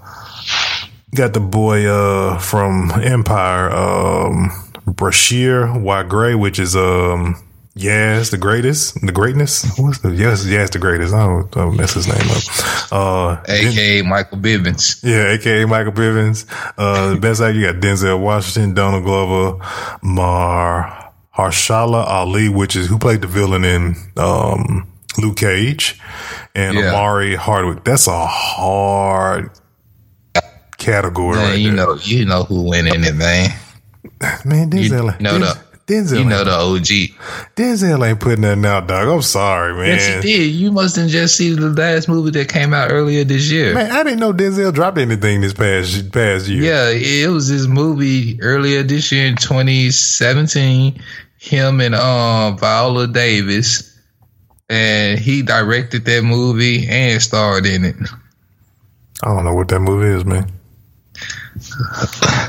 [1.14, 4.50] got the boy, uh, from Empire, um,
[4.86, 6.02] Bryshere Y.
[6.02, 7.36] Gray, which is, um,
[7.76, 9.64] Yes, the greatest, the greatness.
[9.78, 10.46] What's the yes?
[10.46, 11.12] Yes, the greatest.
[11.12, 12.92] I don't, I don't mess his name up.
[12.92, 15.02] Uh, AKA Michael Bivins.
[15.02, 16.46] yeah, aka Michael Bivins.
[16.78, 19.58] Uh, the best actor, you got Denzel Washington, Donald Glover,
[20.02, 24.86] Mar Harshala Ali, which is who played the villain in um,
[25.18, 26.00] Luke Cage,
[26.54, 26.90] and Yeah.
[26.90, 27.82] Omari Hardwick.
[27.82, 29.50] That's a hard
[30.78, 31.86] category Man, right you there.
[31.86, 33.50] know, you know who went in it, man.
[34.44, 37.52] Man, You Denzel, know the, Denzel, you know the OG.
[37.56, 39.06] Denzel ain't putting nothing out, dog.
[39.06, 39.98] I'm sorry, man.
[39.98, 40.46] Yes, he did.
[40.54, 43.74] You must have just seen the last movie that came out earlier this year.
[43.74, 46.62] Man, I didn't know Denzel dropped anything this past past year.
[46.62, 51.02] Yeah, it was this movie earlier this year in 2017.
[51.36, 54.00] Him and um Viola Davis,
[54.70, 57.96] and he directed that movie and starred in it.
[59.22, 60.50] I don't know what that movie is, man.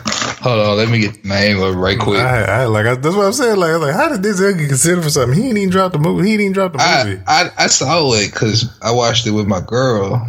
[0.45, 2.19] Hold on, let me get the name of it right quick.
[2.19, 3.57] I, I, I like I, that's what I'm saying.
[3.57, 5.35] Like, like, how did Denzel get considered for something?
[5.35, 6.27] He ain't even dropped the movie.
[6.27, 7.19] He ain't even drop the movie.
[7.25, 10.23] I, I, saw it because I watched it with my girl.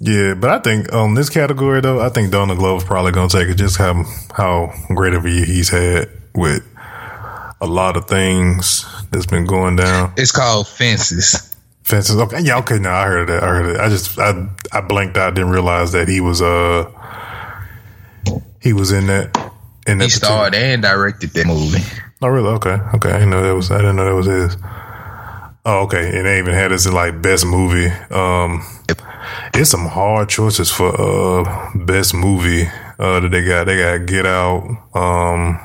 [0.00, 3.48] yeah, but I think on this category though, I think Donald Glover's probably gonna take
[3.48, 3.54] it.
[3.54, 4.02] Just how
[4.34, 6.66] how great of a year he's had with
[7.60, 10.14] a lot of things that's been going down.
[10.16, 11.49] It's called Fences.
[11.90, 12.16] Fences.
[12.16, 12.78] Okay, yeah, okay.
[12.78, 13.42] No, I heard that.
[13.42, 13.80] I heard it.
[13.80, 15.34] I just I I blanked out.
[15.34, 16.90] Didn't realize that he was uh
[18.60, 19.36] he was in that
[19.86, 20.04] in that.
[20.04, 21.82] He starred and directed that movie.
[22.22, 22.48] Oh, really?
[22.48, 22.76] Okay.
[22.94, 23.10] Okay.
[23.10, 23.70] I didn't know that was.
[23.70, 24.56] I didn't know that was his.
[25.64, 26.16] Oh, okay.
[26.16, 27.88] And they even had this in like best movie.
[28.10, 28.64] Um,
[29.54, 32.66] it's some hard choices for uh best movie
[32.98, 33.64] uh that they got.
[33.64, 34.62] They got Get Out,
[34.94, 35.58] um,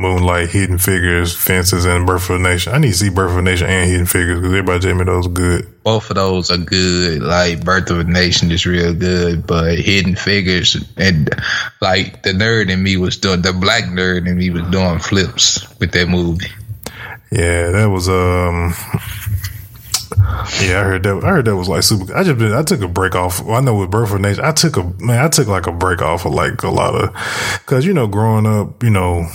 [0.00, 2.72] Moonlight, Hidden Figures, Fences, and Birth of a Nation.
[2.72, 5.26] I need to see Birth of a Nation and Hidden Figures because everybody me those
[5.26, 5.82] are good.
[5.82, 7.20] Both of those are good.
[7.20, 11.28] Like Birth of a Nation is real good, but Hidden Figures and
[11.80, 15.66] like the nerd in me was doing the black nerd in me was doing flips
[15.80, 16.46] with that movie.
[17.32, 18.74] Yeah, that was um.
[20.62, 21.24] Yeah, I heard that.
[21.24, 22.16] I heard that was like super.
[22.16, 22.52] I just been.
[22.52, 23.44] I took a break off.
[23.48, 25.24] I know with Birth of a Nation, I took a man.
[25.24, 27.12] I took like a break off of like a lot of,
[27.64, 29.26] because you know, growing up, you know,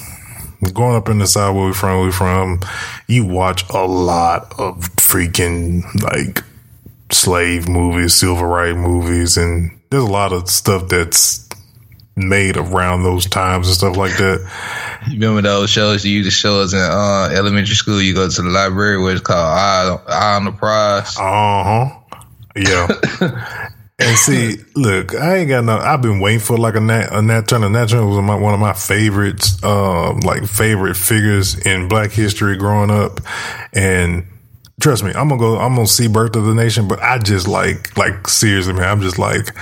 [0.63, 2.59] growing up in the South where we from, where we from,
[3.07, 6.43] you watch a lot of freaking like
[7.11, 11.47] slave movies, civil right movies, and there's a lot of stuff that's
[12.15, 14.39] made around those times and stuff like that.
[15.07, 18.01] You remember those shows you used to show us in uh, elementary school?
[18.01, 21.17] You go to the library where it's called Eye, Eye on the Prize.
[21.17, 21.99] Uh huh.
[22.55, 23.69] Yeah.
[24.03, 25.77] And see, look, I ain't got no.
[25.77, 27.69] I've been waiting for like a Nat a Nat Turner.
[27.69, 32.57] Nat Turner was my, one of my favorites, um, like favorite figures in Black history
[32.57, 33.21] growing up.
[33.71, 34.25] And
[34.81, 35.57] trust me, I'm gonna go.
[35.57, 36.87] I'm gonna see Birth of the Nation.
[36.87, 38.89] But I just like, like seriously, man.
[38.89, 39.55] I'm just like,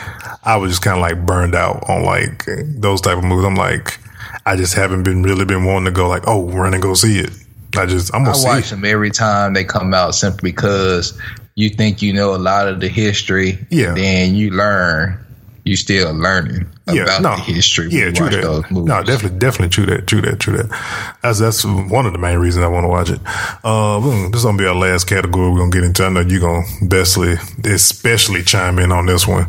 [0.43, 2.45] I was just kind of like burned out on like
[2.79, 3.45] those type of movies.
[3.45, 3.99] I'm like,
[4.45, 7.19] I just haven't been really been wanting to go like, oh, run and go see
[7.19, 7.31] it.
[7.77, 11.17] I just I'm gonna I see watch them every time they come out simply because
[11.61, 13.57] you think you know a lot of the history.
[13.69, 13.93] Yeah.
[13.93, 15.17] Then you learn.
[15.63, 17.89] You still learning Yeah, about no, the history.
[17.91, 18.71] yeah, true that.
[18.71, 21.15] No, definitely, definitely true that, true that, true that.
[21.21, 23.19] That's that's one of the main reasons I want to watch it.
[23.63, 23.99] Uh,
[24.31, 26.03] this is gonna be our last category we're gonna get into.
[26.03, 27.37] I know you're gonna bestly,
[27.71, 29.45] especially chime in on this one.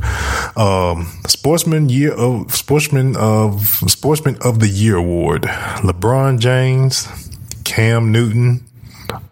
[0.55, 5.45] Um, Sportsman Year of Sportsman of Sportsman of the Year award:
[5.81, 7.09] LeBron James,
[7.65, 8.63] Cam Newton,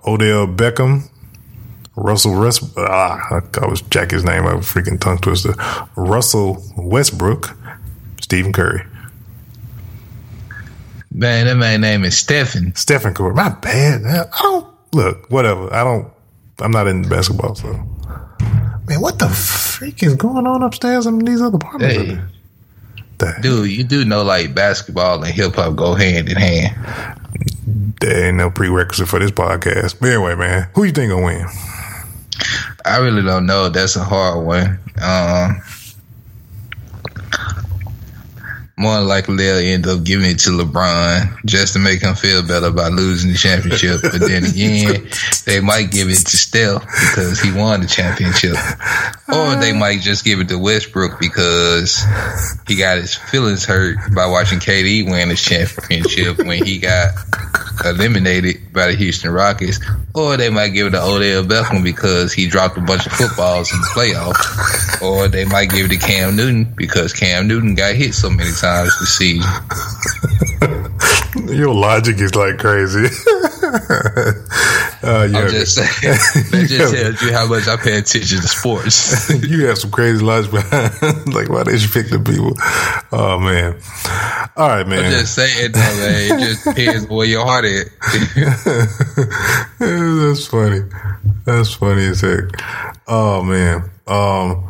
[0.07, 1.10] Odell Beckham.
[1.97, 4.47] Russell West, ah, I was jack his name.
[4.47, 5.55] I was freaking tongue twister.
[5.97, 7.57] Russell Westbrook,
[8.21, 8.85] Stephen Curry,
[11.13, 12.75] Man, that man name is Stephen.
[12.77, 13.35] Stephen Curry.
[13.35, 14.05] My bad.
[14.05, 15.29] I don't look.
[15.31, 15.73] Whatever.
[15.75, 16.11] I don't.
[16.61, 17.73] I'm not in basketball, so.
[18.87, 21.97] Man, what the freak is going on upstairs in these other apartments?
[23.21, 23.33] Hey.
[23.43, 26.75] Dude, you do know like basketball and hip hop go hand in hand.
[28.01, 30.01] There ain't no prerequisite for this podcast.
[30.01, 31.47] But anyway, man, who you think gonna win?
[32.85, 33.69] I really don't know.
[33.69, 34.79] That's a hard one.
[35.01, 35.63] Um,
[38.81, 42.69] more likely they'll end up giving it to LeBron just to make him feel better
[42.69, 44.01] about losing the championship.
[44.01, 45.07] But then again,
[45.45, 48.57] they might give it to Steph because he won the championship,
[49.29, 52.03] or they might just give it to Westbrook because
[52.67, 57.13] he got his feelings hurt by watching KD win his championship when he got
[57.85, 59.79] eliminated by the Houston Rockets,
[60.15, 63.73] or they might give it to Odell Beckham because he dropped a bunch of footballs
[63.73, 67.95] in the playoffs, or they might give it to Cam Newton because Cam Newton got
[67.95, 69.51] hit so many times this season.
[71.57, 73.09] Your logic is like crazy.
[75.03, 75.89] uh, yeah, I'm just saying,
[76.51, 79.31] that just tells you how much I pay attention to sports.
[79.49, 82.53] you have some crazy logic behind like why they you pick the people.
[83.11, 83.81] Oh man.
[84.57, 85.07] All right, man.
[85.07, 87.91] I'm just saying, though, man, it just depends where your heart is.
[89.79, 90.81] That's funny.
[91.47, 92.45] That's funny as heck.
[93.07, 93.91] Oh man.
[94.07, 94.67] Um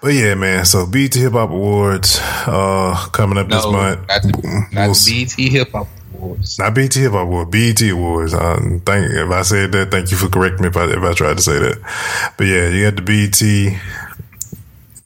[0.00, 0.64] but yeah, man.
[0.64, 4.06] So BET Hip Hop Awards uh coming up this month.
[4.06, 5.88] not not We'll BET Hip Hop
[6.22, 6.58] Awards.
[6.58, 8.34] Not BET Hip Hop Award, BET Awards.
[8.34, 11.12] Um, thank if I said that, thank you for correcting me if I if I
[11.12, 12.32] tried to say that.
[12.36, 13.78] But yeah, you got the BT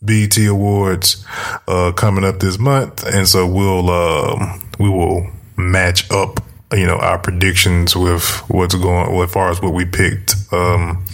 [0.03, 1.25] BET Awards
[1.67, 6.41] uh, coming up this month, and so we'll um, we will match up.
[6.73, 11.05] You know our predictions with what's going well, as far as what we picked um,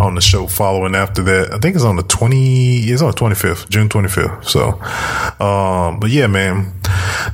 [0.00, 1.52] on the show following after that.
[1.52, 2.78] I think it's on the twenty.
[2.78, 4.48] It's on the twenty fifth, June twenty fifth.
[4.48, 4.80] So,
[5.40, 6.72] um, but yeah, man,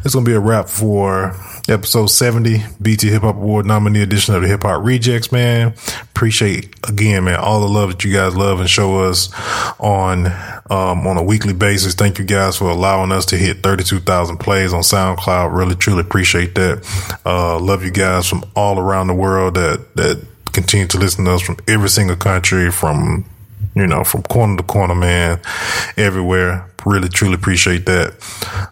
[0.04, 1.36] it's gonna be a wrap for
[1.68, 5.74] episode 70 BET Hip Hop Award nominee edition of the Hip Hop Rejectz, man.
[6.02, 9.30] Appreciate again, man, all the love that you guys love and show us
[9.78, 10.26] on
[10.70, 11.94] um, on a weekly basis.
[11.94, 15.56] Thank you guys for allowing us to hit 32,000 plays on SoundCloud.
[15.56, 17.18] Really, truly appreciate that.
[17.24, 21.32] Uh, love you guys from all around the world that that continue to listen to
[21.32, 23.24] us from every single country, from
[23.74, 25.40] you know, from corner to corner, man,
[25.96, 26.70] everywhere.
[26.84, 28.14] Really, truly appreciate that.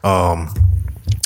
[0.03, 0.55] Um,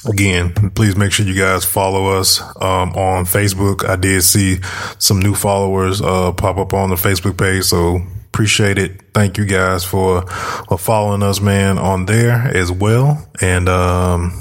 [0.06, 3.88] again, please make sure you guys follow us um, on Facebook.
[3.88, 4.58] I did see
[4.98, 9.02] some new followers uh, pop up on the Facebook page, so appreciate it.
[9.14, 13.28] Thank you guys for for following us, man, on there as well.
[13.40, 14.32] And um,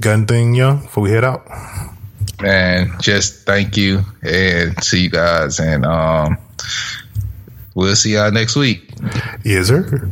[0.00, 1.46] got anything, young, before we head out?
[2.40, 6.38] Man, just thank you and see you guys, and um,
[7.74, 8.90] we'll see y'all next week.
[9.44, 10.10] Yes, sir.